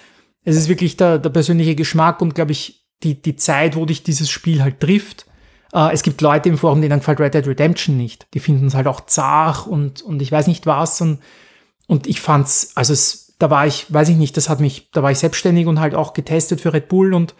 es 0.46 0.56
ist 0.56 0.70
wirklich 0.70 0.96
der, 0.96 1.20
der 1.20 1.30
persönliche 1.30 1.76
Geschmack 1.76 2.22
und 2.22 2.36
glaube 2.36 2.54
ich, 2.54 2.86
die, 3.04 3.22
die 3.22 3.36
Zeit, 3.36 3.76
wo 3.76 3.86
dich 3.86 4.02
dieses 4.02 4.30
Spiel 4.30 4.64
halt 4.64 4.80
trifft. 4.80 5.26
Äh, 5.74 5.94
es 5.94 6.04
gibt 6.04 6.22
Leute 6.22 6.48
im 6.48 6.58
Forum, 6.58 6.82
denen 6.82 7.00
gefällt 7.00 7.20
Red 7.20 7.34
Dead 7.34 7.46
Redemption 7.46 7.98
nicht. 7.98 8.28
Die 8.34 8.40
finden 8.40 8.68
es 8.68 8.76
halt 8.76 8.88
auch 8.88 9.02
zart 9.02 9.68
und, 9.68 10.02
und 10.02 10.22
ich 10.22 10.32
weiß 10.32 10.48
nicht 10.48 10.66
was. 10.66 11.02
Und, 11.02 11.20
und 11.86 12.08
ich 12.08 12.22
fand's, 12.22 12.72
also 12.76 12.94
es, 12.94 13.27
da 13.40 13.50
war 13.50 13.68
ich, 13.68 13.92
weiß 13.94 14.10
ich 14.10 14.18
nicht, 14.18 14.38
das 14.38 14.50
hat 14.50 14.60
mich, 14.60 14.90
da 14.92 15.04
war 15.04 15.12
ich 15.12 15.20
selbstständig 15.20 15.68
und 15.68 15.80
halt 15.80 15.96
auch 15.96 16.14
getestet 16.14 16.62
für 16.62 16.74
Red 16.74 16.88
Bull 16.88 17.14
und 17.14 17.36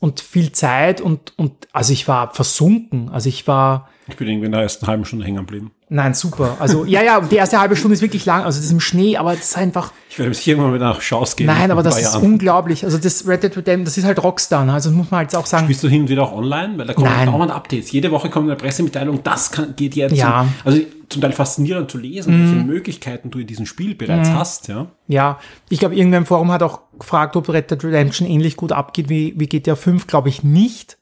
und 0.00 0.20
viel 0.20 0.52
Zeit 0.52 1.00
und, 1.00 1.32
und 1.36 1.52
also 1.72 1.92
ich 1.92 2.06
war 2.08 2.34
versunken. 2.34 3.08
Also 3.10 3.30
ich 3.30 3.46
war. 3.46 3.88
Ich 4.06 4.16
bin 4.16 4.28
irgendwie 4.28 4.46
in 4.46 4.52
der 4.52 4.60
ersten 4.60 4.86
halben 4.86 5.06
Stunde 5.06 5.24
hängen 5.24 5.38
geblieben. 5.38 5.70
Nein, 5.88 6.12
super. 6.12 6.58
Also 6.58 6.84
ja, 6.84 7.02
ja, 7.02 7.20
die 7.22 7.36
erste 7.36 7.58
halbe 7.58 7.74
Stunde 7.74 7.94
ist 7.94 8.02
wirklich 8.02 8.26
lang. 8.26 8.44
Also 8.44 8.58
das 8.58 8.66
ist 8.66 8.72
im 8.72 8.80
Schnee, 8.80 9.16
aber 9.16 9.30
das 9.32 9.44
ist 9.44 9.56
einfach. 9.56 9.92
Ich 10.10 10.18
werde 10.18 10.28
mich 10.28 10.46
irgendwann 10.46 10.74
wieder 10.74 10.88
nach 10.88 11.00
Chance 11.00 11.36
gehen. 11.36 11.46
Nein, 11.46 11.70
aber 11.70 11.82
das 11.82 11.96
ist 11.96 12.12
Jahren. 12.12 12.22
unglaublich. 12.22 12.84
Also 12.84 12.98
das 12.98 13.26
Red 13.26 13.44
Dead 13.44 13.56
Redemption, 13.56 13.84
das 13.86 13.96
ist 13.96 14.04
halt 14.04 14.22
Rockstar. 14.22 14.66
Ne? 14.66 14.74
Also 14.74 14.90
muss 14.90 15.10
man 15.10 15.20
halt 15.20 15.34
auch 15.34 15.46
sagen. 15.46 15.64
Spielst 15.64 15.82
du 15.82 15.88
hin 15.88 16.02
und 16.02 16.08
wieder 16.10 16.24
auch 16.24 16.32
online? 16.32 16.76
Weil 16.76 16.86
da 16.86 16.92
kommen 16.92 17.10
Nein. 17.10 17.26
dauernd 17.26 17.50
Updates. 17.50 17.90
Jede 17.90 18.10
Woche 18.10 18.28
kommt 18.28 18.48
eine 18.50 18.56
Pressemitteilung, 18.56 19.22
das 19.22 19.52
kann, 19.52 19.74
geht 19.74 19.94
jetzt. 19.94 20.16
Ja. 20.16 20.48
also 20.64 20.80
zum 21.08 21.22
Teil 21.22 21.32
faszinierend 21.32 21.90
zu 21.90 21.98
lesen, 21.98 22.36
mhm. 22.36 22.42
welche 22.42 22.66
Möglichkeiten 22.66 23.30
du 23.30 23.38
in 23.38 23.46
diesem 23.46 23.66
Spiel 23.66 23.94
bereits 23.94 24.28
mhm. 24.28 24.34
hast. 24.34 24.68
Ja, 24.68 24.86
ja. 25.06 25.38
ich 25.68 25.78
glaube, 25.78 25.96
irgendwer 25.96 26.18
im 26.18 26.26
Forum 26.26 26.50
hat 26.52 26.62
auch 26.62 26.80
gefragt, 26.98 27.36
ob 27.36 27.48
Red 27.48 27.70
Dead 27.70 27.82
Redemption 27.84 28.28
ähnlich 28.28 28.56
gut 28.56 28.72
abgeht 28.72 29.08
wie, 29.08 29.34
wie 29.36 29.46
GTA 29.46 29.76
5. 29.76 30.06
Glaube 30.06 30.28
ich 30.28 30.42
nicht. 30.42 30.98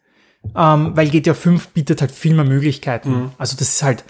Ähm, 0.56 0.96
weil 0.96 1.08
GTA 1.08 1.34
5 1.34 1.68
bietet 1.68 2.00
halt 2.00 2.10
viel 2.10 2.34
mehr 2.34 2.44
Möglichkeiten. 2.44 3.10
Mhm. 3.10 3.30
Also 3.38 3.56
das 3.56 3.68
ist 3.68 3.82
halt, 3.82 4.04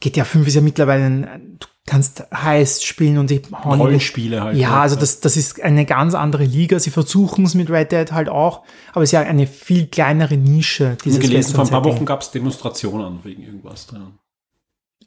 GTA 0.00 0.24
5 0.24 0.46
ist 0.46 0.54
ja 0.54 0.60
mittlerweile, 0.60 1.04
ein, 1.04 1.58
kannst 1.86 2.24
heiß 2.34 2.82
spielen 2.82 3.18
und 3.18 3.30
die 3.30 3.42
Rollenspiele 3.64 4.42
halt. 4.42 4.56
Ja, 4.56 4.80
also 4.80 4.96
das, 4.96 5.20
das 5.20 5.36
ist 5.36 5.62
eine 5.62 5.86
ganz 5.86 6.14
andere 6.14 6.44
Liga. 6.44 6.78
Sie 6.78 6.90
versuchen 6.90 7.44
es 7.44 7.54
mit 7.54 7.70
Red 7.70 7.92
Dead 7.92 8.12
halt 8.12 8.28
auch, 8.28 8.62
aber 8.92 9.02
es 9.02 9.08
ist 9.08 9.12
ja 9.12 9.20
eine 9.20 9.46
viel 9.46 9.86
kleinere 9.86 10.36
Nische. 10.36 10.96
Dieses 11.04 11.18
ich 11.20 11.30
gelesen, 11.30 11.54
vor 11.54 11.64
ein 11.64 11.70
paar 11.70 11.84
Wochen 11.84 12.04
gab 12.04 12.22
es 12.22 12.32
Demonstrationen 12.32 13.20
wegen 13.22 13.42
irgendwas 13.42 13.86
drinnen. 13.86 14.18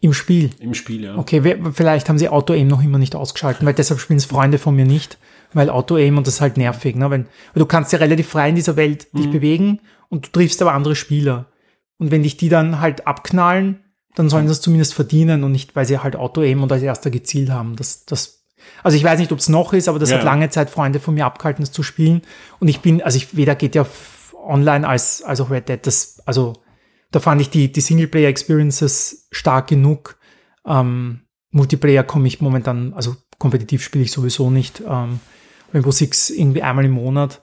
Im 0.02 0.14
Spiel? 0.14 0.50
Im 0.60 0.74
Spiel, 0.74 1.04
ja. 1.04 1.18
Okay, 1.18 1.58
vielleicht 1.74 2.08
haben 2.08 2.18
sie 2.18 2.30
Auto-Aim 2.30 2.68
noch 2.68 2.82
immer 2.82 2.98
nicht 2.98 3.16
ausgeschaltet, 3.16 3.66
weil 3.66 3.74
deshalb 3.74 4.00
spielen 4.00 4.18
es 4.18 4.26
Freunde 4.26 4.58
von 4.58 4.76
mir 4.76 4.86
nicht, 4.86 5.18
weil 5.54 5.70
Auto-Aim 5.70 6.18
und 6.18 6.26
das 6.26 6.36
ist 6.36 6.42
halt 6.42 6.56
nervig, 6.56 6.96
ne? 6.96 7.10
Weil, 7.10 7.26
weil 7.54 7.60
du 7.60 7.66
kannst 7.66 7.92
ja 7.92 8.00
relativ 8.00 8.30
frei 8.30 8.50
in 8.50 8.56
dieser 8.56 8.78
Welt 8.78 9.14
dich 9.14 9.28
mhm. 9.28 9.32
bewegen 9.32 9.80
und 10.08 10.28
du 10.28 10.32
triffst 10.32 10.62
aber 10.62 10.74
andere 10.74 10.96
Spieler. 10.96 11.48
Und 11.98 12.12
wenn 12.12 12.24
dich 12.24 12.38
die 12.38 12.48
dann 12.48 12.80
halt 12.80 13.08
abknallen, 13.08 13.84
dann 14.16 14.30
sollen 14.30 14.48
sie 14.48 14.54
es 14.54 14.62
zumindest 14.62 14.94
verdienen 14.94 15.44
und 15.44 15.52
nicht, 15.52 15.76
weil 15.76 15.86
sie 15.86 16.00
halt 16.00 16.16
Auto-Aim 16.16 16.64
und 16.64 16.72
als 16.72 16.82
erster 16.82 17.12
gezielt 17.12 17.50
haben. 17.50 17.76
Das, 17.76 18.06
das, 18.06 18.46
also 18.84 18.96
ich 18.96 19.04
weiß 19.04 19.20
nicht, 19.20 19.34
ob 19.34 19.40
es 19.40 19.50
noch 19.50 19.74
ist, 19.74 19.90
aber 19.90 20.00
das 20.00 20.12
ja. 20.12 20.18
hat 20.18 20.24
lange 20.24 20.50
Zeit 20.50 20.70
Freunde 20.70 21.00
von 21.00 21.14
mir 21.14 21.26
abgehalten, 21.26 21.62
das 21.62 21.72
zu 21.72 21.84
spielen. 21.84 22.22
Und 22.60 22.70
ich 22.70 22.80
bin, 22.80 23.02
also 23.02 23.18
ich, 23.18 23.36
weder 23.36 23.56
geht 23.56 23.76
ja 23.76 23.86
online 24.46 24.88
als, 24.88 25.24
als 25.24 25.42
auch 25.42 25.50
Red 25.50 25.68
Dead. 25.68 25.86
Das, 25.86 26.22
also 26.26 26.54
da 27.12 27.20
fand 27.20 27.42
ich 27.42 27.50
die, 27.50 27.72
die 27.72 27.82
Singleplayer-Experiences 27.82 29.28
stark 29.32 29.68
genug. 29.68 30.18
Ähm, 30.66 31.22
Multiplayer 31.52 32.04
komme 32.04 32.28
ich 32.28 32.42
momentan, 32.42 32.94
also 32.94 33.16
kompetitiv 33.40 33.84
spiele 33.84 34.04
ich 34.04 34.12
sowieso 34.12 34.50
nicht. 34.50 34.84
Ähm, 34.88 35.20
Rainbow 35.74 35.92
Six 35.92 36.30
irgendwie 36.30 36.62
einmal 36.62 36.86
im 36.86 36.92
Monat. 36.92 37.42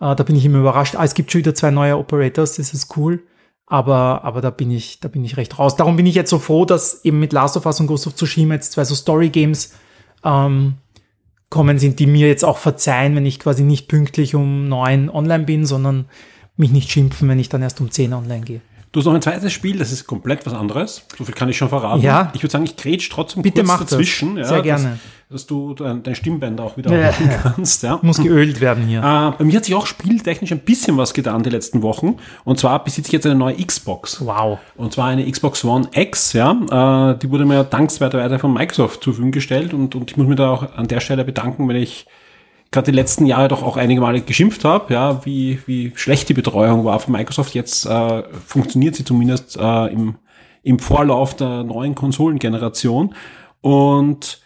Äh, 0.00 0.16
da 0.16 0.22
bin 0.24 0.36
ich 0.36 0.44
immer 0.44 0.58
überrascht. 0.58 0.96
Ah, 0.96 1.04
es 1.04 1.14
gibt 1.14 1.30
schon 1.30 1.40
wieder 1.40 1.54
zwei 1.54 1.70
neue 1.70 1.96
Operators, 1.96 2.56
das 2.56 2.74
ist 2.74 2.96
cool. 2.96 3.22
Aber, 3.66 4.24
aber 4.24 4.40
da 4.40 4.50
bin 4.50 4.70
ich, 4.70 5.00
da 5.00 5.08
bin 5.08 5.24
ich 5.24 5.36
recht 5.36 5.58
raus. 5.58 5.76
Darum 5.76 5.96
bin 5.96 6.06
ich 6.06 6.14
jetzt 6.14 6.30
so 6.30 6.38
froh, 6.38 6.64
dass 6.64 7.04
eben 7.04 7.18
mit 7.18 7.32
Last 7.32 7.56
of 7.56 7.64
Us 7.64 7.80
und 7.80 7.86
Ghost 7.86 8.06
of 8.06 8.14
Tsushima 8.14 8.54
jetzt 8.54 8.72
zwei 8.72 8.84
so 8.84 8.94
Story 8.94 9.30
Games 9.30 9.74
ähm, 10.22 10.74
kommen 11.48 11.78
sind, 11.78 11.98
die 11.98 12.06
mir 12.06 12.28
jetzt 12.28 12.44
auch 12.44 12.58
verzeihen, 12.58 13.16
wenn 13.16 13.24
ich 13.24 13.38
quasi 13.38 13.62
nicht 13.62 13.88
pünktlich 13.88 14.34
um 14.34 14.68
neun 14.68 15.08
online 15.08 15.44
bin, 15.44 15.64
sondern 15.64 16.06
mich 16.56 16.72
nicht 16.72 16.90
schimpfen, 16.90 17.28
wenn 17.28 17.38
ich 17.38 17.48
dann 17.48 17.62
erst 17.62 17.80
um 17.80 17.90
zehn 17.90 18.12
online 18.12 18.44
gehe. 18.44 18.60
Du 18.94 19.00
hast 19.00 19.06
noch 19.06 19.14
ein 19.14 19.22
zweites 19.22 19.52
Spiel, 19.52 19.76
das 19.76 19.90
ist 19.90 20.06
komplett 20.06 20.46
was 20.46 20.54
anderes. 20.54 21.04
So 21.18 21.24
viel 21.24 21.34
kann 21.34 21.48
ich 21.48 21.58
schon 21.58 21.68
verraten. 21.68 22.00
Ja. 22.00 22.30
Ich 22.32 22.44
würde 22.44 22.52
sagen, 22.52 22.64
ich 22.64 22.76
grätsch 22.76 23.10
trotzdem 23.10 23.42
Bitte 23.42 23.64
kurz 23.64 23.80
dazwischen. 23.80 24.36
Ja, 24.36 24.44
Sehr 24.44 24.62
gerne. 24.62 25.00
Dass, 25.28 25.40
dass 25.40 25.46
du 25.48 25.74
dein, 25.74 26.04
dein 26.04 26.14
Stimmbänder 26.14 26.62
auch 26.62 26.76
wieder 26.76 26.96
ja. 26.96 27.12
kannst. 27.42 27.82
Ja. 27.82 27.98
Muss 28.02 28.18
geölt 28.18 28.60
werden 28.60 28.86
hier. 28.86 29.00
Äh, 29.00 29.36
bei 29.36 29.44
mir 29.44 29.56
hat 29.56 29.64
sich 29.64 29.74
auch 29.74 29.88
spieltechnisch 29.88 30.52
ein 30.52 30.60
bisschen 30.60 30.96
was 30.96 31.12
getan 31.12 31.42
die 31.42 31.50
letzten 31.50 31.82
Wochen. 31.82 32.18
Und 32.44 32.60
zwar 32.60 32.84
besitze 32.84 33.08
ich 33.08 33.14
jetzt 33.14 33.26
eine 33.26 33.34
neue 33.34 33.56
Xbox. 33.56 34.24
Wow. 34.24 34.60
Und 34.76 34.92
zwar 34.92 35.08
eine 35.08 35.28
Xbox 35.28 35.64
One 35.64 35.88
X. 35.92 36.32
Ja. 36.32 36.52
Äh, 36.52 37.18
die 37.18 37.28
wurde 37.32 37.46
mir 37.46 37.64
dankenswerterweise 37.64 38.38
von 38.38 38.54
Microsoft 38.54 39.02
zur 39.02 39.14
Verfügung 39.14 39.32
gestellt. 39.32 39.74
Und, 39.74 39.96
und 39.96 40.12
ich 40.12 40.16
muss 40.16 40.28
mir 40.28 40.36
da 40.36 40.50
auch 40.50 40.76
an 40.76 40.86
der 40.86 41.00
Stelle 41.00 41.24
bedanken, 41.24 41.68
wenn 41.68 41.74
ich 41.74 42.06
gerade 42.74 42.90
die 42.90 42.96
letzten 42.96 43.24
Jahre 43.24 43.48
doch 43.48 43.62
auch 43.62 43.76
einige 43.76 44.00
Male 44.00 44.20
geschimpft 44.20 44.64
habe, 44.64 44.92
ja, 44.92 45.24
wie, 45.24 45.60
wie 45.66 45.92
schlecht 45.94 46.28
die 46.28 46.34
Betreuung 46.34 46.84
war 46.84 47.00
von 47.00 47.12
Microsoft. 47.12 47.54
Jetzt 47.54 47.86
äh, 47.86 48.22
funktioniert 48.46 48.96
sie 48.96 49.04
zumindest 49.04 49.56
äh, 49.56 49.86
im, 49.86 50.16
im 50.62 50.78
Vorlauf 50.78 51.36
der 51.36 51.62
neuen 51.62 51.94
Konsolengeneration. 51.94 53.14
Und 53.60 54.42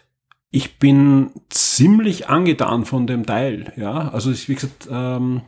ich 0.50 0.78
bin 0.78 1.30
ziemlich 1.48 2.28
angetan 2.28 2.84
von 2.84 3.06
dem 3.06 3.26
Teil. 3.26 3.72
Ja, 3.76 4.08
also 4.10 4.30
ich, 4.30 4.48
wie 4.48 4.54
gesagt, 4.54 4.88
ähm, 4.90 5.42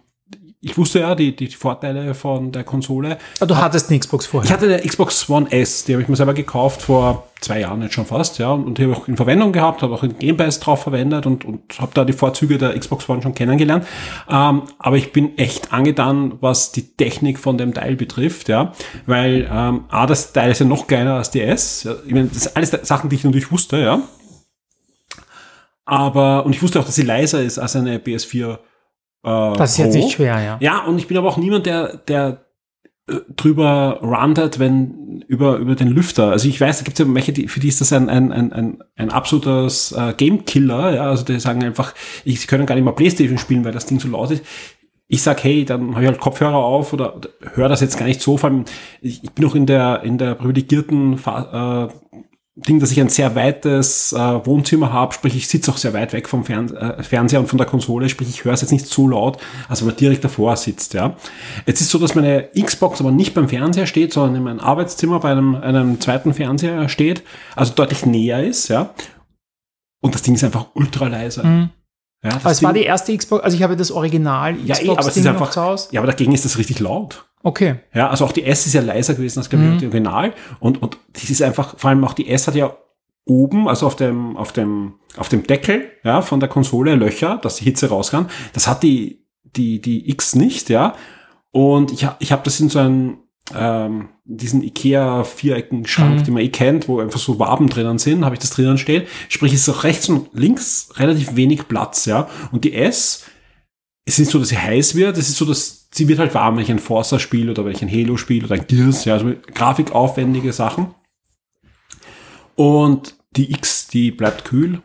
ich 0.63 0.77
wusste 0.77 1.01
ja 1.01 1.15
die, 1.15 1.35
die 1.35 1.47
Vorteile 1.49 2.13
von 2.13 2.53
der 2.53 2.65
Konsole. 2.65 3.17
Ah, 3.41 3.47
du 3.47 3.57
hattest 3.57 3.89
eine 3.89 3.99
Xbox 3.99 4.27
vorher? 4.27 4.47
Ich 4.47 4.53
hatte 4.53 4.67
eine 4.67 4.87
Xbox 4.87 5.29
One 5.31 5.51
S, 5.51 5.85
die 5.85 5.95
habe 5.95 6.03
ich 6.03 6.09
mir 6.09 6.17
selber 6.17 6.35
gekauft 6.35 6.83
vor 6.83 7.29
zwei 7.41 7.61
Jahren 7.61 7.81
jetzt 7.81 7.95
schon 7.95 8.05
fast, 8.05 8.39
ja, 8.39 8.51
und 8.51 8.77
die 8.77 8.83
habe 8.83 8.93
ich 8.93 8.99
auch 8.99 9.09
in 9.09 9.17
Verwendung 9.17 9.53
gehabt, 9.53 9.81
habe 9.81 9.95
auch 9.95 10.03
in 10.03 10.19
Game 10.19 10.37
Pass 10.37 10.61
drauf 10.61 10.83
verwendet 10.83 11.25
und, 11.25 11.47
und 11.47 11.81
habe 11.81 11.93
da 11.95 12.05
die 12.05 12.13
Vorzüge 12.13 12.59
der 12.59 12.79
Xbox 12.79 13.09
One 13.09 13.23
schon 13.23 13.35
kennengelernt. 13.35 13.87
Ähm, 14.29 14.63
aber 14.79 14.99
ich 14.99 15.13
bin 15.13 15.39
echt 15.39 15.73
angetan, 15.73 16.35
was 16.43 16.73
die 16.73 16.95
Technik 16.95 17.39
von 17.39 17.57
dem 17.57 17.73
Teil 17.73 17.97
betrifft, 17.97 18.51
ja, 18.51 18.73
weil 19.07 19.49
ähm, 19.51 19.85
A, 19.89 20.05
das 20.05 20.35
Teil 20.35 20.51
ist 20.51 20.59
ja 20.59 20.67
noch 20.67 20.87
kleiner 20.87 21.15
als 21.15 21.31
die 21.31 21.41
S. 21.41 21.85
Ja, 21.85 21.95
ich 22.05 22.13
meine, 22.13 22.29
das 22.29 22.43
sind 22.43 22.57
alles 22.57 22.71
Sachen, 22.83 23.09
die 23.09 23.17
ich 23.17 23.25
natürlich 23.25 23.51
wusste, 23.51 23.79
ja. 23.79 24.03
Aber, 25.87 26.45
und 26.45 26.55
ich 26.55 26.63
wusste 26.63 26.79
auch, 26.81 26.85
dass 26.85 26.95
sie 26.95 27.03
leiser 27.03 27.43
ist 27.43 27.59
als 27.59 27.75
eine 27.75 27.97
PS4 27.97 28.59
äh, 29.23 29.57
das 29.57 29.73
ist 29.73 29.79
jetzt 29.79 29.95
nicht 29.95 30.13
schwer, 30.13 30.41
ja. 30.41 30.59
Ja, 30.61 30.85
und 30.85 30.99
ich 30.99 31.07
bin 31.07 31.17
aber 31.17 31.29
auch 31.29 31.37
niemand, 31.37 31.67
der, 31.67 31.97
der 31.97 32.45
äh, 33.07 33.15
drüber 33.37 33.99
rantet, 34.03 34.59
wenn 34.59 35.25
über, 35.27 35.57
über 35.57 35.75
den 35.75 35.89
Lüfter. 35.89 36.31
Also 36.31 36.49
ich 36.49 36.61
weiß, 36.61 36.79
da 36.79 36.85
gibt 36.85 36.99
es 36.99 37.07
ja 37.07 37.15
welche, 37.15 37.33
die, 37.33 37.49
für 37.49 37.61
die 37.61 37.69
ist 37.69 37.81
das 37.81 37.93
ein, 37.93 38.09
ein, 38.09 38.33
ein, 38.33 38.53
ein, 38.53 38.83
ein 38.97 39.11
absolutes 39.11 39.93
äh, 39.93 40.15
Game-Killer. 40.17 40.95
Ja? 40.95 41.11
Also 41.11 41.25
die 41.25 41.39
sagen 41.41 41.63
einfach, 41.63 41.95
ich, 42.25 42.41
sie 42.41 42.47
können 42.47 42.67
gar 42.67 42.75
nicht 42.75 42.85
mal 42.85 42.93
Playstation 42.93 43.39
spielen, 43.39 43.65
weil 43.65 43.73
das 43.73 43.87
Ding 43.87 44.01
so 44.01 44.09
laut 44.09 44.31
ist. 44.31 44.45
Ich 45.09 45.23
sag, 45.23 45.43
hey, 45.43 45.65
dann 45.65 45.95
habe 45.95 46.03
ich 46.05 46.09
halt 46.09 46.21
Kopfhörer 46.21 46.55
auf 46.55 46.93
oder, 46.93 47.17
oder 47.17 47.31
höre 47.55 47.69
das 47.69 47.81
jetzt 47.81 47.99
gar 47.99 48.07
nicht 48.07 48.21
so. 48.23 48.37
Vor 48.37 48.51
allem, 48.51 48.65
ich, 49.03 49.25
ich 49.25 49.33
bin 49.33 49.45
noch 49.45 49.57
in 49.57 49.67
der, 49.67 50.03
in 50.05 50.19
der 50.19 50.37
privilegierten 50.37 51.19
Fa 51.19 51.89
äh, 51.91 52.17
Ding, 52.67 52.81
dass 52.81 52.91
ich 52.91 53.01
ein 53.01 53.09
sehr 53.09 53.35
weites 53.35 54.13
äh, 54.13 54.19
Wohnzimmer 54.19 54.93
habe, 54.93 55.15
sprich 55.15 55.37
ich 55.37 55.49
sitze 55.49 55.71
auch 55.71 55.77
sehr 55.77 55.93
weit 55.93 56.13
weg 56.13 56.29
vom 56.29 56.45
Fern 56.45 56.75
äh, 56.75 57.03
Fernseher 57.03 57.41
und 57.41 57.47
von 57.47 57.59
der 57.59 57.67
Konsole, 57.67 58.09
sprich 58.09 58.29
ich 58.29 58.45
höre 58.45 58.53
es 58.53 58.61
jetzt 58.61 58.73
nicht 58.73 58.87
so 58.87 59.09
laut, 59.09 59.39
als 59.69 59.81
wenn 59.81 59.89
man 59.89 59.97
direkt 59.97 60.25
davor 60.25 60.57
sitzt. 60.57 60.95
Ja. 60.95 61.17
Jetzt 61.67 61.81
ist 61.81 61.91
so, 61.91 61.99
dass 61.99 62.15
meine 62.15 62.49
Xbox 62.59 63.01
aber 63.01 63.11
nicht 63.11 63.35
beim 63.35 63.49
Fernseher 63.49 63.87
steht, 63.87 64.13
sondern 64.13 64.37
in 64.37 64.43
meinem 64.43 64.61
Arbeitszimmer 64.61 65.21
bei 65.21 65.31
einem, 65.31 65.55
einem 65.55 66.01
zweiten 66.01 66.35
Fernseher 66.35 66.89
steht, 66.89 67.23
also 67.57 67.73
deutlich 67.75 68.07
näher 68.07 68.45
ist. 68.45 68.69
Ja. 68.69 68.95
Und 70.01 70.15
das 70.15 70.23
Ding 70.23 70.35
ist 70.35 70.45
einfach 70.45 70.67
ultra 70.75 71.09
leise. 71.09 71.47
Mhm. 71.47 71.71
Ja, 72.23 72.33
aber 72.35 72.51
es 72.51 72.63
war 72.63 72.73
die 72.73 72.83
erste 72.83 73.17
Xbox, 73.17 73.43
also 73.43 73.57
ich 73.57 73.63
habe 73.63 73.77
das 73.77 73.91
Original 73.91 74.55
Xbox 74.55 74.69
ja, 74.69 74.85
eh, 74.85 74.91
aber 74.91 75.09
es 75.09 75.17
ist 75.17 75.27
einfach, 75.27 75.51
zu 75.51 75.63
Hause. 75.63 75.89
Ja, 75.93 76.01
aber 76.01 76.09
dagegen 76.09 76.33
ist 76.33 76.45
das 76.45 76.59
richtig 76.59 76.81
laut. 76.81 77.27
Okay. 77.43 77.77
Ja, 77.95 78.11
also 78.11 78.27
auch 78.27 78.33
die 78.33 78.45
S 78.45 78.67
ist 78.67 78.75
ja 78.75 78.83
leiser 78.83 79.15
gewesen 79.15 79.39
als 79.39 79.49
glaube 79.49 79.65
ich 79.65 79.71
mhm. 79.71 79.79
die 79.79 79.87
Original 79.87 80.35
und 80.59 80.83
und 80.83 80.99
das 81.15 81.31
ist 81.31 81.41
einfach 81.41 81.79
vor 81.79 81.89
allem 81.91 82.05
auch 82.05 82.13
die 82.13 82.29
S 82.29 82.47
hat 82.47 82.55
ja 82.55 82.77
oben, 83.25 83.69
also 83.69 83.87
auf 83.87 83.97
dem 83.97 84.37
auf 84.37 84.53
dem 84.53 84.95
auf 85.17 85.29
dem 85.29 85.47
Deckel, 85.47 85.91
ja, 86.05 86.21
von 86.21 86.41
der 86.41 86.49
Konsole 86.49 86.95
Löcher, 86.97 87.39
dass 87.43 87.57
die 87.57 87.65
Hitze 87.65 87.89
raus 87.89 88.11
kann. 88.11 88.29
Das 88.53 88.67
hat 88.67 88.83
die 88.83 89.25
die 89.45 89.81
die 89.81 90.11
X 90.11 90.35
nicht, 90.35 90.69
ja. 90.69 90.95
Und 91.51 91.93
ich 91.93 92.07
ich 92.19 92.33
habe 92.33 92.43
das 92.45 92.61
in 92.61 92.69
so 92.69 92.79
einem 92.79 93.19
ähm, 93.55 94.11
diesen 94.25 94.63
Ikea 94.63 95.25
vierecken 95.25 95.87
Schrank, 95.87 96.21
mhm. 96.21 96.25
den 96.25 96.35
man 96.35 96.43
eh 96.43 96.49
kennt, 96.49 96.89
wo 96.89 97.01
einfach 97.01 97.19
so 97.19 97.39
Waben 97.39 97.69
drinnen 97.69 97.99
sind, 97.99 98.25
habe 98.25 98.35
ich 98.35 98.41
das 98.41 98.51
drinnen 98.51 98.79
stehen. 98.79 99.05
Sprich, 99.29 99.53
es 99.53 99.67
ist 99.67 99.69
auch 99.69 99.85
rechts 99.85 100.09
und 100.09 100.29
links 100.33 100.91
relativ 100.97 101.37
wenig 101.37 101.67
Platz, 101.69 102.07
ja. 102.07 102.29
Und 102.53 102.65
die 102.65 102.75
S, 102.75 103.25
es 104.05 104.15
ist 104.15 104.19
nicht 104.21 104.31
so, 104.31 104.39
dass 104.39 104.49
sie 104.49 104.59
heiß 104.59 104.95
wird, 104.95 105.17
es 105.17 105.29
ist 105.29 105.37
so, 105.37 105.45
dass 105.45 105.89
sie 105.93 106.09
wird 106.09 106.19
halt 106.19 106.35
warm, 106.35 106.57
wenn 106.57 106.63
ich 106.63 106.71
ein 106.71 106.79
Forza 106.79 107.19
spiele 107.19 107.51
oder 107.51 107.65
wenn 107.65 107.73
ich 107.73 107.83
ein 107.83 107.91
Halo 107.91 108.17
spiele 108.17 108.47
oder 108.47 108.55
ein 108.55 108.67
Gears, 108.67 109.05
ja, 109.05 109.15
also 109.15 109.33
grafikaufwendige 109.55 110.53
Sachen. 110.53 110.95
Und 112.55 113.17
die 113.37 113.53
X, 113.53 113.89
die 113.89 114.11
bleibt 114.11 114.45
kühl 114.45 114.83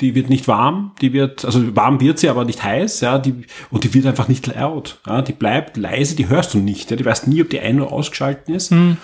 die 0.00 0.14
wird 0.14 0.28
nicht 0.28 0.48
warm, 0.48 0.92
die 1.00 1.12
wird, 1.12 1.44
also 1.44 1.76
warm 1.76 2.00
wird 2.00 2.18
sie, 2.18 2.28
aber 2.28 2.44
nicht 2.44 2.62
heiß, 2.62 3.00
ja, 3.00 3.18
die, 3.18 3.44
und 3.70 3.84
die 3.84 3.94
wird 3.94 4.06
einfach 4.06 4.28
nicht 4.28 4.46
laut, 4.46 4.98
ja, 5.06 5.22
die 5.22 5.32
bleibt 5.32 5.76
leise, 5.76 6.16
die 6.16 6.28
hörst 6.28 6.54
du 6.54 6.58
nicht, 6.58 6.90
ja, 6.90 6.96
die 6.96 7.04
weißt 7.04 7.28
nie, 7.28 7.42
ob 7.42 7.50
die 7.50 7.60
ein- 7.60 7.80
oder 7.80 7.92
ausgeschalten 7.92 8.54
ist. 8.54 8.70
Hm. 8.70 8.96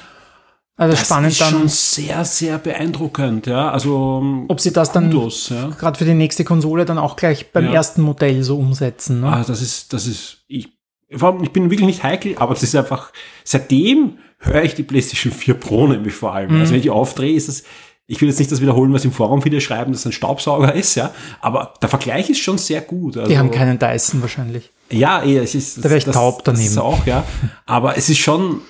Also 0.76 0.96
das 0.96 1.06
spannend 1.06 1.32
ist 1.32 1.40
dann, 1.42 1.50
schon 1.50 1.68
sehr, 1.68 2.24
sehr 2.24 2.58
beeindruckend, 2.58 3.46
ja, 3.46 3.70
also. 3.70 4.44
Ob 4.48 4.60
sie 4.60 4.72
das 4.72 4.92
dann, 4.92 5.12
ja. 5.12 5.68
gerade 5.78 5.98
für 5.98 6.06
die 6.06 6.14
nächste 6.14 6.42
Konsole 6.42 6.86
dann 6.86 6.98
auch 6.98 7.16
gleich 7.16 7.52
beim 7.52 7.66
ja. 7.66 7.72
ersten 7.72 8.00
Modell 8.00 8.42
so 8.42 8.58
umsetzen, 8.58 9.20
ne? 9.20 9.26
Ah, 9.26 9.44
das 9.46 9.60
ist, 9.60 9.92
das 9.92 10.06
ist, 10.06 10.38
ich, 10.48 10.70
ich 11.08 11.52
bin 11.52 11.70
wirklich 11.70 11.86
nicht 11.86 12.02
heikel, 12.02 12.36
aber 12.38 12.54
das 12.54 12.62
ist 12.62 12.74
einfach, 12.74 13.12
seitdem 13.44 14.18
höre 14.38 14.64
ich 14.64 14.74
die 14.74 14.82
PlayStation 14.82 15.32
4 15.32 15.54
Pro 15.54 15.86
nämlich 15.86 16.14
vor 16.14 16.34
allem. 16.34 16.54
Mhm. 16.54 16.60
Also 16.60 16.72
wenn 16.72 16.78
ich 16.78 16.84
die 16.84 16.90
aufdrehe, 16.90 17.34
ist 17.34 17.48
es, 17.48 17.64
ich 18.10 18.20
will 18.20 18.28
jetzt 18.28 18.40
nicht 18.40 18.50
das 18.50 18.60
wiederholen, 18.60 18.92
was 18.92 19.04
im 19.04 19.12
Forum 19.12 19.40
viele 19.40 19.60
schreiben, 19.60 19.92
dass 19.92 20.00
es 20.00 20.06
ein 20.06 20.12
Staubsauger 20.12 20.74
ist, 20.74 20.96
ja, 20.96 21.12
aber 21.40 21.74
der 21.80 21.88
Vergleich 21.88 22.28
ist 22.28 22.40
schon 22.40 22.58
sehr 22.58 22.80
gut. 22.80 23.16
Also, 23.16 23.30
die 23.30 23.38
haben 23.38 23.52
keinen 23.52 23.78
Dyson 23.78 24.20
wahrscheinlich. 24.20 24.72
Ja, 24.90 25.22
eher, 25.22 25.44
es 25.44 25.54
ist, 25.54 25.78
da 25.78 25.84
wäre 25.84 25.98
ich 25.98 26.04
das, 26.04 26.16
taub 26.16 26.42
daneben. 26.42 26.64
Das 26.64 26.72
ist 26.72 26.78
auch, 26.78 27.06
ja, 27.06 27.24
aber 27.66 27.96
es 27.96 28.08
ist 28.08 28.18
schon 28.18 28.62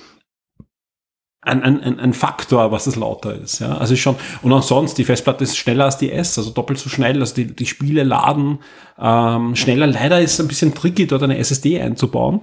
ein, 1.40 1.62
ein, 1.62 1.98
ein 1.98 2.12
Faktor, 2.12 2.70
was 2.70 2.84
das 2.84 2.96
lauter 2.96 3.34
ist, 3.34 3.60
ja, 3.60 3.78
also 3.78 3.94
ist 3.94 4.00
schon, 4.00 4.16
und 4.42 4.52
ansonsten, 4.52 4.96
die 4.98 5.04
Festplatte 5.04 5.44
ist 5.44 5.56
schneller 5.56 5.86
als 5.86 5.96
die 5.96 6.12
S, 6.12 6.36
also 6.36 6.50
doppelt 6.50 6.78
so 6.78 6.90
schnell, 6.90 7.18
also 7.18 7.34
die, 7.34 7.46
die 7.46 7.66
Spiele 7.66 8.02
laden 8.02 8.58
ähm, 8.98 9.56
schneller. 9.56 9.86
Leider 9.86 10.20
ist 10.20 10.34
es 10.34 10.40
ein 10.40 10.48
bisschen 10.48 10.74
tricky, 10.74 11.06
dort 11.06 11.22
eine 11.22 11.38
SSD 11.38 11.80
einzubauen. 11.80 12.42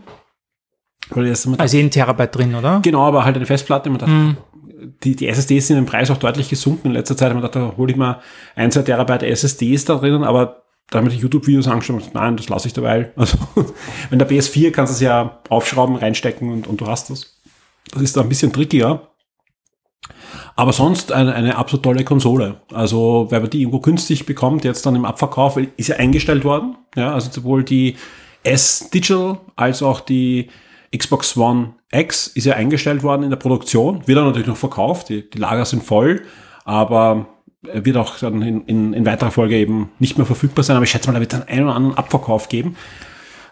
Weil 1.12 1.29
also 1.29 1.77
ein 1.77 1.91
Terabyte 1.91 2.36
drin, 2.36 2.55
oder? 2.55 2.81
Genau, 2.81 3.05
aber 3.05 3.23
halt 3.23 3.38
eine 3.38 3.45
Festplatte. 3.45 3.89
Man 3.89 3.99
dachte, 3.99 4.12
mm 4.12 4.38
die, 5.03 5.15
die 5.15 5.27
SSDs 5.27 5.67
sind 5.67 5.77
im 5.77 5.85
Preis 5.85 6.11
auch 6.11 6.17
deutlich 6.17 6.49
gesunken 6.49 6.87
in 6.87 6.93
letzter 6.93 7.17
Zeit. 7.17 7.33
Man 7.33 7.41
dachte, 7.41 7.59
da 7.59 7.77
hole 7.77 7.91
ich 7.91 7.97
mal 7.97 8.21
ein, 8.55 8.71
zwei 8.71 8.83
Terabyte 8.83 9.23
SSDs 9.23 9.85
da 9.85 9.95
drinnen, 9.95 10.23
aber 10.23 10.63
da 10.89 10.99
habe 10.99 11.09
ich 11.09 11.19
YouTube-Videos 11.19 11.67
angeschaut 11.67 12.11
nein, 12.13 12.37
das 12.37 12.49
lasse 12.49 12.67
ich 12.67 12.73
dabei. 12.73 13.11
Also, 13.17 13.37
wenn 14.09 14.19
der 14.19 14.29
PS4 14.29 14.71
kannst 14.71 14.93
du 14.93 14.95
es 14.95 15.01
ja 15.01 15.39
aufschrauben, 15.49 15.95
reinstecken 15.95 16.51
und, 16.51 16.67
und 16.67 16.79
du 16.79 16.87
hast 16.87 17.09
das. 17.09 17.37
Das 17.91 18.01
ist 18.01 18.15
da 18.15 18.21
ein 18.21 18.29
bisschen 18.29 18.53
trickier. 18.53 19.07
Aber 20.55 20.73
sonst 20.73 21.11
eine, 21.11 21.33
eine 21.33 21.55
absolut 21.55 21.83
tolle 21.83 22.03
Konsole. 22.03 22.61
Also, 22.73 23.27
wenn 23.29 23.41
man 23.41 23.49
die 23.49 23.61
irgendwo 23.61 23.79
günstig 23.79 24.25
bekommt, 24.25 24.63
jetzt 24.63 24.85
dann 24.85 24.95
im 24.95 25.05
Abverkauf, 25.05 25.57
ist 25.57 25.87
ja 25.87 25.97
eingestellt 25.97 26.43
worden. 26.43 26.77
Ja, 26.95 27.13
also 27.13 27.29
sowohl 27.31 27.63
die 27.63 27.95
S 28.43 28.89
Digital 28.89 29.39
als 29.55 29.83
auch 29.83 29.99
die 29.99 30.49
Xbox 30.95 31.36
One 31.38 31.76
X 31.91 32.28
ist 32.28 32.45
ja 32.45 32.56
eingestellt 32.56 33.04
worden 33.04 33.23
in 33.23 33.30
der 33.30 33.38
Produktion. 33.38 34.08
Wird 34.08 34.17
dann 34.17 34.26
natürlich 34.26 34.47
noch 34.47 34.58
verkauft. 34.58 35.10
Die, 35.10 35.30
die 35.30 35.38
Lager 35.38 35.65
sind 35.65 35.84
voll. 35.84 36.23
Aber 36.65 37.28
wird 37.62 37.97
auch 37.97 38.17
dann 38.19 38.41
in, 38.41 38.62
in, 38.65 38.93
in 38.93 39.06
weiterer 39.06 39.32
Folge 39.32 39.56
eben 39.56 39.89
nicht 40.00 40.17
mehr 40.17 40.26
verfügbar 40.26 40.63
sein. 40.63 40.76
Aber 40.76 40.84
ich 40.84 40.91
schätze 40.91 41.08
mal, 41.08 41.13
da 41.13 41.19
wird 41.19 41.34
dann 41.34 41.43
einen 41.43 41.65
oder 41.65 41.76
anderen 41.76 41.97
Abverkauf 41.97 42.50
geben. 42.50 42.76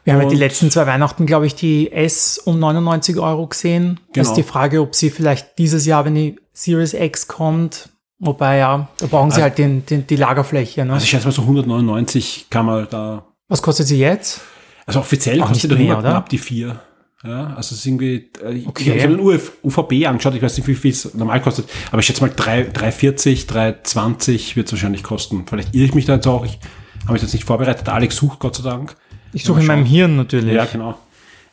Wir 0.04 0.14
haben 0.14 0.22
ja 0.22 0.30
die 0.30 0.36
letzten 0.36 0.70
zwei 0.70 0.86
Weihnachten, 0.86 1.26
glaube 1.26 1.48
ich, 1.48 1.56
die 1.56 1.92
S 1.92 2.38
um 2.38 2.60
99 2.60 3.18
Euro 3.18 3.48
gesehen. 3.48 3.82
Genau. 3.82 4.00
Das 4.14 4.28
ist 4.28 4.36
die 4.36 4.44
Frage, 4.44 4.82
ob 4.82 4.94
sie 4.94 5.10
vielleicht 5.10 5.58
dieses 5.58 5.86
Jahr, 5.88 6.06
wenn 6.06 6.14
die 6.14 6.36
Series 6.54 6.94
X 6.94 7.28
kommt, 7.28 7.90
wobei 8.20 8.58
ja, 8.58 8.88
da 9.00 9.08
brauchen 9.08 9.32
sie 9.32 9.38
also, 9.38 9.44
halt 9.44 9.58
den, 9.58 9.86
den, 9.88 10.06
die 10.06 10.16
Lagerfläche. 10.16 10.86
Ne? 10.86 10.94
Also 10.94 11.04
ich 11.04 11.10
schätze 11.10 11.26
mal 11.26 11.32
so 11.32 11.42
199 11.42 12.48
kann 12.52 12.68
man 12.68 12.88
da. 12.90 13.26
Was 13.48 13.64
kostet 13.64 13.88
sie 13.88 13.98
jetzt? 13.98 14.42
Also 14.86 15.00
offiziell 15.00 15.42
Auch 15.42 15.48
kostet 15.48 15.72
die 15.72 15.88
knapp 15.88 16.30
die 16.30 16.38
vier. 16.38 16.80
Ja, 17.26 17.48
also 17.56 17.60
es 17.60 17.72
ist 17.72 17.86
irgendwie, 17.86 18.30
äh, 18.44 18.64
okay. 18.66 18.94
ich, 18.96 19.04
habe 19.04 19.16
den 19.16 19.20
Uf, 19.20 19.54
UVB 19.64 20.06
angeschaut, 20.08 20.36
ich 20.36 20.42
weiß 20.42 20.58
nicht, 20.58 20.68
wie 20.68 20.76
viel 20.76 20.92
es 20.92 21.14
normal 21.16 21.42
kostet, 21.42 21.68
aber 21.92 22.00
ich 22.00 22.06
schätze 22.06 22.22
mal 22.22 22.32
3, 22.36 22.70
340, 22.72 23.48
320 23.48 24.56
wird 24.56 24.68
es 24.68 24.74
wahrscheinlich 24.74 25.04
kosten. 25.04 25.46
Vielleicht 25.48 25.74
irre 25.74 25.86
ich 25.86 25.96
mich 25.96 26.06
da 26.06 26.16
jetzt 26.16 26.28
auch, 26.28 26.46
ich 26.46 26.60
habe 27.04 27.14
mich 27.14 27.22
jetzt 27.22 27.34
nicht 27.34 27.46
vorbereitet. 27.46 27.90
Alex 27.90 28.16
sucht, 28.18 28.40
Gott 28.40 28.56
sei 28.56 28.70
Dank. 28.70 28.96
Ich 29.34 29.44
suche 29.44 29.62
in 29.62 29.66
meinem 29.66 29.86
Hirn 29.86 30.16
natürlich. 30.16 30.54
Ja, 30.54 30.66
genau. 30.66 30.98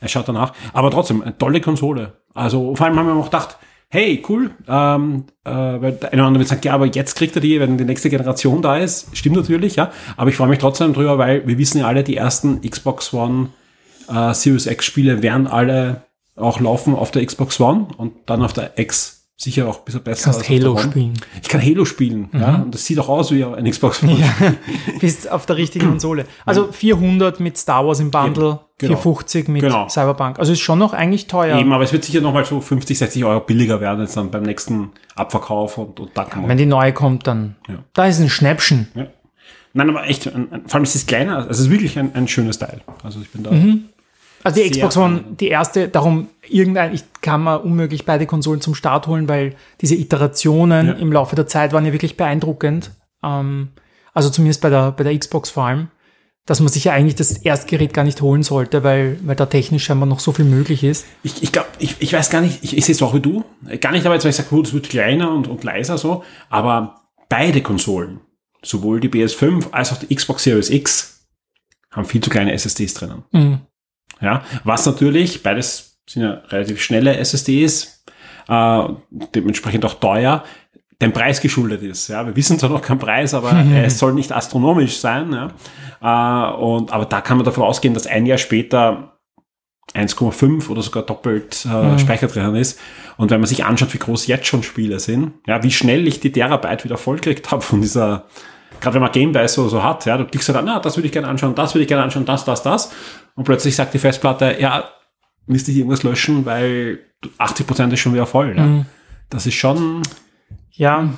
Er 0.00 0.08
schaut 0.08 0.28
danach. 0.28 0.52
Aber 0.72 0.90
trotzdem, 0.90 1.22
eine 1.22 1.36
tolle 1.36 1.60
Konsole. 1.60 2.14
Also 2.34 2.74
vor 2.74 2.86
allem 2.86 2.98
haben 2.98 3.06
wir 3.06 3.14
auch 3.14 3.26
gedacht, 3.26 3.56
hey, 3.88 4.22
cool, 4.28 4.50
ähm, 4.68 5.24
äh, 5.44 5.50
weil 5.50 5.92
der 5.92 6.12
eine 6.12 6.22
oder 6.22 6.28
andere 6.28 6.40
wird 6.40 6.48
sagen, 6.48 6.62
ja, 6.64 6.74
aber 6.74 6.86
jetzt 6.86 7.14
kriegt 7.14 7.36
er 7.36 7.42
die, 7.42 7.60
wenn 7.60 7.76
die 7.76 7.84
nächste 7.84 8.08
Generation 8.08 8.62
da 8.62 8.78
ist. 8.78 9.14
Stimmt 9.16 9.36
natürlich, 9.36 9.76
ja. 9.76 9.92
Aber 10.16 10.30
ich 10.30 10.36
freue 10.36 10.48
mich 10.48 10.58
trotzdem 10.58 10.94
drüber, 10.94 11.18
weil 11.18 11.46
wir 11.46 11.58
wissen 11.58 11.78
ja 11.78 11.86
alle, 11.86 12.02
die 12.02 12.16
ersten 12.16 12.62
Xbox 12.62 13.12
One 13.12 13.48
äh, 14.08 14.34
Series 14.34 14.66
X 14.66 14.84
Spiele 14.84 15.22
werden 15.22 15.46
alle 15.46 16.02
auch 16.36 16.60
laufen 16.60 16.94
auf 16.94 17.10
der 17.10 17.24
Xbox 17.24 17.60
One 17.60 17.88
und 17.96 18.12
dann 18.26 18.42
auf 18.42 18.52
der 18.52 18.78
X 18.78 19.22
sicher 19.36 19.68
auch 19.68 19.78
ein 19.78 19.84
bisschen 19.84 20.02
besser. 20.02 20.30
Du 20.30 20.36
kannst 20.36 20.48
Halo 20.48 20.78
spielen. 20.78 21.14
Ich 21.42 21.48
kann 21.48 21.60
Halo 21.60 21.84
spielen, 21.84 22.28
mhm. 22.30 22.40
ja. 22.40 22.54
Und 22.56 22.74
das 22.74 22.84
sieht 22.84 22.98
auch 22.98 23.08
aus 23.08 23.32
wie 23.32 23.44
ein 23.44 23.68
Xbox 23.68 24.02
One. 24.02 24.18
Ja, 24.18 24.54
bist 25.00 25.30
auf 25.30 25.46
der 25.46 25.56
richtigen 25.56 25.88
Konsole. 25.88 26.26
Also 26.46 26.70
400 26.70 27.40
mit 27.40 27.58
Star 27.58 27.86
Wars 27.86 28.00
im 28.00 28.10
Bundle, 28.10 28.60
genau. 28.78 28.96
450 28.96 29.48
mit 29.48 29.62
genau. 29.62 29.88
Cyberpunk. 29.88 30.38
Also 30.38 30.52
ist 30.52 30.60
schon 30.60 30.78
noch 30.78 30.92
eigentlich 30.92 31.26
teuer. 31.26 31.58
Eben, 31.58 31.72
aber 31.72 31.84
es 31.84 31.92
wird 31.92 32.04
sicher 32.04 32.20
nochmal 32.20 32.44
so 32.44 32.60
50, 32.60 32.96
60 32.96 33.24
Euro 33.24 33.40
billiger 33.40 33.80
werden 33.80 34.00
jetzt 34.00 34.16
dann 34.16 34.30
beim 34.30 34.44
nächsten 34.44 34.92
Abverkauf 35.16 35.76
und, 35.78 35.98
und 35.98 36.10
da 36.14 36.24
kann 36.24 36.42
man. 36.42 36.50
Wenn 36.50 36.58
die 36.58 36.66
neue 36.66 36.92
kommt, 36.92 37.26
dann, 37.26 37.56
ja. 37.68 37.78
da 37.94 38.06
ist 38.06 38.20
ein 38.20 38.30
Schnäppchen. 38.30 38.88
Ja. 38.94 39.06
Nein, 39.74 39.88
aber 39.88 40.06
echt, 40.06 40.24
vor 40.24 40.74
allem 40.74 40.82
ist 40.82 40.94
es 40.94 41.06
kleiner, 41.06 41.36
also 41.36 41.50
es 41.50 41.60
ist 41.60 41.70
wirklich 41.70 41.98
ein, 41.98 42.14
ein 42.14 42.28
schönes 42.28 42.58
Teil. 42.58 42.82
Also 43.02 43.20
ich 43.20 43.30
bin 43.30 43.42
da. 43.42 43.50
Mhm. 43.50 43.84
Also 44.44 44.60
die 44.60 44.70
Xbox 44.70 44.96
One, 44.96 45.24
die 45.38 45.48
erste, 45.48 45.88
darum 45.88 46.28
irgendein, 46.48 46.94
ich 46.94 47.04
kann 47.20 47.44
mir 47.44 47.60
unmöglich 47.60 48.04
beide 48.04 48.26
Konsolen 48.26 48.60
zum 48.60 48.74
Start 48.74 49.06
holen, 49.06 49.28
weil 49.28 49.54
diese 49.80 49.94
Iterationen 49.94 50.88
ja. 50.88 50.92
im 50.94 51.12
Laufe 51.12 51.36
der 51.36 51.46
Zeit 51.46 51.72
waren 51.72 51.86
ja 51.86 51.92
wirklich 51.92 52.16
beeindruckend. 52.16 52.90
Ähm, 53.22 53.68
also 54.14 54.30
zumindest 54.30 54.60
bei 54.60 54.68
der, 54.68 54.92
bei 54.92 55.04
der 55.04 55.16
Xbox 55.16 55.50
vor 55.50 55.64
allem, 55.66 55.88
dass 56.44 56.58
man 56.58 56.68
sich 56.68 56.84
ja 56.84 56.92
eigentlich 56.92 57.14
das 57.14 57.36
Erstgerät 57.38 57.94
gar 57.94 58.04
nicht 58.04 58.20
holen 58.20 58.42
sollte, 58.42 58.82
weil, 58.82 59.16
weil 59.22 59.36
da 59.36 59.46
technisch 59.46 59.84
scheinbar 59.84 60.08
noch 60.08 60.18
so 60.18 60.32
viel 60.32 60.44
möglich 60.44 60.82
ist. 60.82 61.06
Ich, 61.22 61.42
ich 61.42 61.52
glaube, 61.52 61.68
ich, 61.78 61.96
ich 62.00 62.12
weiß 62.12 62.30
gar 62.30 62.40
nicht, 62.40 62.64
ich, 62.64 62.76
ich 62.76 62.84
sehe 62.84 62.94
es 62.94 63.02
auch 63.02 63.14
wie 63.14 63.20
du, 63.20 63.44
gar 63.80 63.92
nicht 63.92 64.04
aber 64.04 64.16
jetzt, 64.16 64.24
weil 64.24 64.30
ich 64.30 64.36
sage, 64.36 64.48
gut, 64.48 64.66
es 64.66 64.74
wird 64.74 64.88
kleiner 64.88 65.32
und, 65.32 65.46
und 65.46 65.62
leiser 65.62 65.98
so, 65.98 66.24
aber 66.50 67.02
beide 67.28 67.62
Konsolen, 67.62 68.20
sowohl 68.62 69.00
die 69.00 69.08
PS5 69.08 69.72
als 69.72 69.92
auch 69.92 69.98
die 69.98 70.14
Xbox 70.14 70.44
Series 70.44 70.70
X, 70.70 71.26
haben 71.90 72.04
viel 72.04 72.22
zu 72.22 72.30
kleine 72.30 72.52
SSDs 72.52 72.94
drinnen. 72.94 73.24
Mhm. 73.32 73.60
Ja, 74.20 74.44
was 74.64 74.86
natürlich, 74.86 75.42
beides 75.42 76.00
sind 76.08 76.22
ja 76.22 76.42
relativ 76.48 76.80
schnelle 76.82 77.16
SSDs, 77.16 78.04
äh, 78.48 78.88
dementsprechend 79.34 79.84
auch 79.84 79.94
teuer, 79.94 80.44
dem 81.00 81.12
Preis 81.12 81.40
geschuldet 81.40 81.82
ist. 81.82 82.08
Ja, 82.08 82.24
wir 82.24 82.36
wissen 82.36 82.58
zwar 82.58 82.70
noch 82.70 82.82
keinen 82.82 82.98
Preis, 82.98 83.34
aber 83.34 83.52
es 83.84 83.98
soll 83.98 84.14
nicht 84.14 84.32
astronomisch 84.32 84.98
sein. 84.98 85.32
Ja, 85.32 86.52
äh, 86.52 86.54
und 86.54 86.92
aber 86.92 87.06
da 87.06 87.20
kann 87.20 87.38
man 87.38 87.44
davon 87.44 87.64
ausgehen, 87.64 87.94
dass 87.94 88.06
ein 88.06 88.26
Jahr 88.26 88.38
später 88.38 89.11
1,5 89.94 90.68
oder 90.68 90.82
sogar 90.82 91.02
doppelt 91.02 91.66
äh, 91.66 91.82
mhm. 91.82 91.98
Speicher 91.98 92.28
drin 92.28 92.54
ist. 92.54 92.78
Und 93.16 93.30
wenn 93.30 93.40
man 93.40 93.46
sich 93.46 93.64
anschaut, 93.64 93.92
wie 93.92 93.98
groß 93.98 94.26
jetzt 94.26 94.46
schon 94.46 94.62
Spiele 94.62 95.00
sind, 95.00 95.32
ja, 95.46 95.62
wie 95.62 95.70
schnell 95.70 96.08
ich 96.08 96.20
die 96.20 96.32
Terabyte 96.32 96.84
wieder 96.84 96.96
vollkriegt 96.96 97.50
habe 97.50 97.62
von 97.62 97.80
dieser 97.80 98.26
gerade 98.82 98.94
wenn 98.94 99.02
man 99.02 99.12
Gamebase 99.12 99.54
so, 99.54 99.68
so 99.68 99.82
hat, 99.82 100.04
ja, 100.06 100.18
du 100.18 100.24
klickst 100.24 100.50
an, 100.50 100.64
na, 100.64 100.80
das 100.80 100.96
würde 100.96 101.06
ich 101.06 101.12
gerne 101.12 101.28
anschauen, 101.28 101.54
das 101.54 101.72
würde 101.74 101.82
ich 101.82 101.88
gerne 101.88 102.02
anschauen, 102.02 102.24
das, 102.24 102.44
das, 102.44 102.62
das. 102.62 102.92
Und 103.36 103.44
plötzlich 103.44 103.76
sagt 103.76 103.94
die 103.94 103.98
Festplatte, 103.98 104.56
ja, 104.58 104.90
müsste 105.46 105.70
ich 105.70 105.78
irgendwas 105.78 106.02
löschen, 106.02 106.44
weil 106.44 106.98
80 107.38 107.66
Prozent 107.66 107.92
ist 107.92 108.00
schon 108.00 108.12
wieder 108.12 108.26
voll. 108.26 108.54
Ja. 108.56 108.64
Mhm. 108.64 108.86
Das 109.30 109.46
ist 109.46 109.54
schon. 109.54 110.02
Ja. 110.72 111.10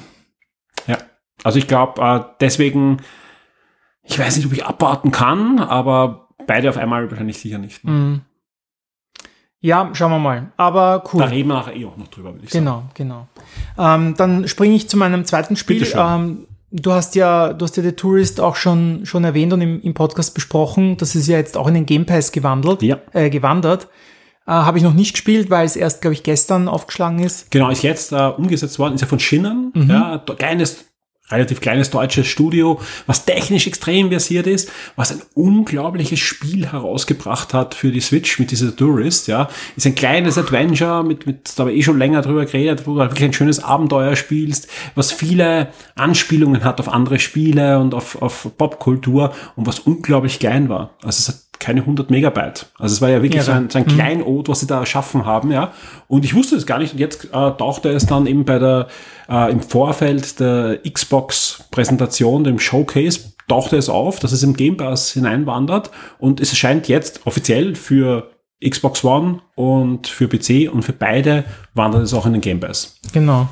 Ja. 0.86 0.98
Also 1.42 1.58
ich 1.58 1.66
glaube, 1.66 2.02
äh, 2.02 2.20
deswegen, 2.40 2.98
ich 4.02 4.18
weiß 4.18 4.36
nicht, 4.36 4.46
ob 4.46 4.52
ich 4.52 4.64
abwarten 4.64 5.10
kann, 5.10 5.58
aber 5.58 6.28
beide 6.46 6.68
auf 6.68 6.76
einmal 6.76 7.10
wahrscheinlich 7.10 7.38
sicher 7.38 7.58
nicht. 7.58 7.82
Mhm. 7.84 8.22
Ja, 9.64 9.88
schauen 9.94 10.10
wir 10.10 10.18
mal. 10.18 10.52
Aber 10.58 11.02
cool. 11.10 11.22
Da 11.22 11.28
reden 11.28 11.48
wir 11.48 11.54
nachher 11.54 11.74
eh 11.74 11.86
auch 11.86 11.96
noch 11.96 12.08
drüber, 12.08 12.34
würde 12.34 12.44
ich 12.44 12.50
genau, 12.50 12.72
sagen. 12.72 12.90
Genau, 12.92 13.26
genau. 13.76 13.94
Ähm, 13.94 14.14
dann 14.14 14.46
springe 14.46 14.74
ich 14.74 14.90
zu 14.90 14.98
meinem 14.98 15.24
zweiten 15.24 15.56
Spiel. 15.56 15.86
Ähm, 15.96 16.46
Du 16.76 16.90
hast 16.90 17.14
ja, 17.14 17.52
du 17.52 17.64
hast 17.64 17.76
ja 17.76 17.84
The 17.84 17.92
Tourist 17.92 18.40
auch 18.40 18.56
schon, 18.56 19.06
schon 19.06 19.22
erwähnt 19.22 19.52
und 19.52 19.60
im, 19.60 19.80
im 19.80 19.94
Podcast 19.94 20.34
besprochen. 20.34 20.96
Das 20.96 21.14
ist 21.14 21.28
ja 21.28 21.36
jetzt 21.36 21.56
auch 21.56 21.68
in 21.68 21.74
den 21.74 21.86
Game 21.86 22.04
Pass 22.04 22.32
gewandelt, 22.32 22.82
ja. 22.82 22.98
äh, 23.12 23.30
gewandert. 23.30 23.86
Äh, 24.44 24.50
Habe 24.50 24.78
ich 24.78 24.82
noch 24.82 24.92
nicht 24.92 25.12
gespielt, 25.12 25.50
weil 25.50 25.64
es 25.66 25.76
erst, 25.76 26.00
glaube 26.00 26.14
ich, 26.14 26.24
gestern 26.24 26.66
aufgeschlagen 26.66 27.20
ist. 27.20 27.52
Genau, 27.52 27.70
ist 27.70 27.84
jetzt 27.84 28.10
äh, 28.10 28.16
umgesetzt 28.16 28.80
worden, 28.80 28.94
ist 28.94 29.02
ja 29.02 29.06
von 29.06 29.20
Schinnen. 29.20 29.70
Mhm. 29.72 29.88
Ja, 29.88 30.18
kleines 30.18 30.86
relativ 31.30 31.60
kleines 31.62 31.90
deutsches 31.90 32.26
Studio, 32.26 32.80
was 33.06 33.24
technisch 33.24 33.66
extrem 33.66 34.10
versiert 34.10 34.46
ist, 34.46 34.70
was 34.94 35.10
ein 35.10 35.22
unglaubliches 35.34 36.18
Spiel 36.18 36.66
herausgebracht 36.70 37.54
hat 37.54 37.74
für 37.74 37.90
die 37.90 38.00
Switch 38.00 38.38
mit 38.38 38.50
dieser 38.50 38.76
Tourist, 38.76 39.26
ja. 39.26 39.48
Ist 39.74 39.86
ein 39.86 39.94
kleines 39.94 40.36
Adventure 40.36 41.02
mit, 41.02 41.26
mit, 41.26 41.52
da 41.56 41.62
habe 41.62 41.72
ich 41.72 41.78
eh 41.78 41.82
schon 41.82 41.98
länger 41.98 42.20
drüber 42.20 42.44
geredet, 42.44 42.86
wo 42.86 42.94
du 42.94 43.00
wirklich 43.00 43.24
ein 43.24 43.32
schönes 43.32 43.62
Abenteuer 43.62 44.16
spielst, 44.16 44.68
was 44.94 45.12
viele 45.12 45.68
Anspielungen 45.94 46.62
hat 46.62 46.78
auf 46.78 46.88
andere 46.88 47.18
Spiele 47.18 47.78
und 47.78 47.94
auf, 47.94 48.20
auf 48.20 48.48
Popkultur 48.58 49.32
und 49.56 49.66
was 49.66 49.80
unglaublich 49.80 50.38
klein 50.38 50.68
war. 50.68 50.90
Also 51.02 51.20
es 51.20 51.28
hat 51.28 51.43
keine 51.58 51.80
100 51.80 52.10
Megabyte. 52.10 52.66
Also 52.78 52.94
es 52.94 53.00
war 53.00 53.10
ja 53.10 53.22
wirklich 53.22 53.36
ja, 53.36 53.42
so 53.42 53.52
ein, 53.52 53.70
so 53.70 53.78
ein 53.78 53.84
mhm. 53.84 53.88
Kleinod, 53.88 54.48
was 54.48 54.60
sie 54.60 54.66
da 54.66 54.80
erschaffen 54.80 55.24
haben, 55.24 55.50
ja. 55.50 55.72
Und 56.08 56.24
ich 56.24 56.34
wusste 56.34 56.56
es 56.56 56.66
gar 56.66 56.78
nicht 56.78 56.92
und 56.92 56.98
jetzt 56.98 57.26
äh, 57.26 57.28
tauchte 57.30 57.90
es 57.90 58.06
dann 58.06 58.26
eben 58.26 58.44
bei 58.44 58.58
der 58.58 58.88
äh, 59.28 59.50
im 59.50 59.60
Vorfeld 59.60 60.40
der 60.40 60.80
Xbox-Präsentation, 60.88 62.44
dem 62.44 62.58
Showcase, 62.58 63.32
tauchte 63.48 63.76
es 63.76 63.88
auf, 63.88 64.20
dass 64.20 64.32
es 64.32 64.42
im 64.42 64.54
Game 64.54 64.76
Pass 64.76 65.12
hineinwandert 65.12 65.90
und 66.18 66.40
es 66.40 66.50
erscheint 66.50 66.88
jetzt 66.88 67.26
offiziell 67.26 67.74
für 67.74 68.33
Xbox 68.68 69.04
One 69.04 69.40
und 69.54 70.06
für 70.06 70.28
PC 70.28 70.72
und 70.72 70.82
für 70.82 70.92
beide 70.92 71.44
wandert 71.74 72.02
es 72.02 72.14
auch 72.14 72.26
in 72.26 72.32
den 72.32 72.40
Game 72.40 72.60
Pass. 72.60 72.96
Genau. 73.12 73.48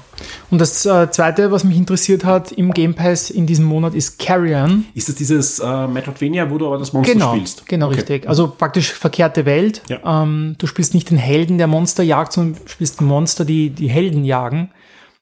Und 0.50 0.60
das 0.60 0.86
äh, 0.86 1.10
zweite, 1.10 1.50
was 1.50 1.64
mich 1.64 1.76
interessiert 1.76 2.24
hat 2.24 2.52
im 2.52 2.72
Game 2.72 2.94
Pass 2.94 3.30
in 3.30 3.46
diesem 3.46 3.64
Monat, 3.64 3.94
ist 3.94 4.18
Carrion. 4.18 4.86
Ist 4.94 5.08
das 5.08 5.16
dieses 5.16 5.58
äh, 5.58 5.86
Metroidvania, 5.86 6.50
wo 6.50 6.58
du 6.58 6.66
aber 6.66 6.78
das 6.78 6.92
Monster 6.92 7.12
genau, 7.12 7.34
spielst? 7.34 7.66
Genau, 7.66 7.86
okay. 7.86 7.96
richtig. 7.96 8.28
Also 8.28 8.48
praktisch 8.48 8.92
verkehrte 8.92 9.44
Welt. 9.44 9.82
Ja. 9.88 10.22
Ähm, 10.22 10.56
du 10.58 10.66
spielst 10.66 10.94
nicht 10.94 11.10
den 11.10 11.18
Helden, 11.18 11.58
der 11.58 11.66
Monster 11.66 12.02
jagt, 12.02 12.32
sondern 12.32 12.60
spielst 12.66 13.00
Monster, 13.00 13.44
die 13.44 13.70
die 13.70 13.88
Helden 13.88 14.24
jagen 14.24 14.70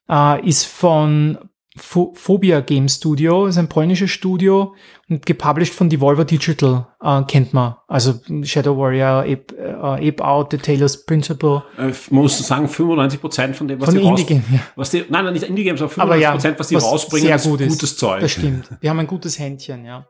äh, 0.09 0.47
ist 0.47 0.65
von 0.65 1.37
Phobia 1.77 2.59
Game 2.59 2.89
Studio, 2.89 3.45
ist 3.45 3.57
ein 3.57 3.69
polnisches 3.69 4.11
Studio 4.11 4.75
und 5.09 5.25
gepublished 5.25 5.73
von 5.73 5.87
Devolver 5.87 6.25
Digital, 6.25 6.87
äh, 7.01 7.21
kennt 7.23 7.53
man. 7.53 7.75
Also 7.87 8.15
Shadow 8.43 8.77
Warrior, 8.77 9.21
Ape, 9.21 9.55
äh, 9.57 10.09
Ape 10.09 10.21
Out, 10.23 10.51
The 10.51 10.57
Taylor's 10.57 11.05
Principle. 11.05 11.63
Äh, 11.77 11.93
man 12.09 12.23
muss 12.23 12.37
sagen, 12.45 12.67
95% 12.67 13.53
von 13.53 13.69
dem, 13.69 13.79
was 13.79 13.85
von 13.85 13.97
die 13.97 14.03
raus, 14.03 14.25
ja. 14.27 14.39
was 14.75 14.89
die, 14.89 15.05
nein, 15.07 15.23
nein, 15.23 15.33
nicht 15.33 15.43
Indie 15.43 15.63
Games, 15.63 15.81
aber 15.81 15.91
95%, 15.91 16.01
aber 16.01 16.15
ja, 16.17 16.37
was 16.57 16.67
die 16.67 16.75
was 16.75 16.83
rausbringen, 16.83 17.27
sehr 17.27 17.35
ist 17.37 17.43
gut 17.45 17.59
gutes 17.59 17.83
ist. 17.83 17.99
Zeug. 17.99 18.19
Das 18.19 18.31
stimmt. 18.31 18.69
Die 18.83 18.89
haben 18.89 18.99
ein 18.99 19.07
gutes 19.07 19.39
Händchen, 19.39 19.85
ja. 19.85 20.05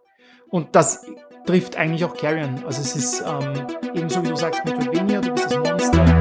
Und 0.49 0.75
das 0.75 1.05
trifft 1.45 1.75
eigentlich 1.75 2.03
auch 2.03 2.17
Carrion. 2.17 2.63
Also 2.65 2.81
es 2.81 2.95
ist 2.95 3.23
ähm, 3.25 3.53
ebenso 3.93 4.23
wie 4.23 4.29
du 4.29 4.35
sagst, 4.35 4.65
Metroidvania, 4.65 5.21
du 5.21 5.31
bist 5.31 5.45
das 5.45 5.57
Monster. 5.57 6.20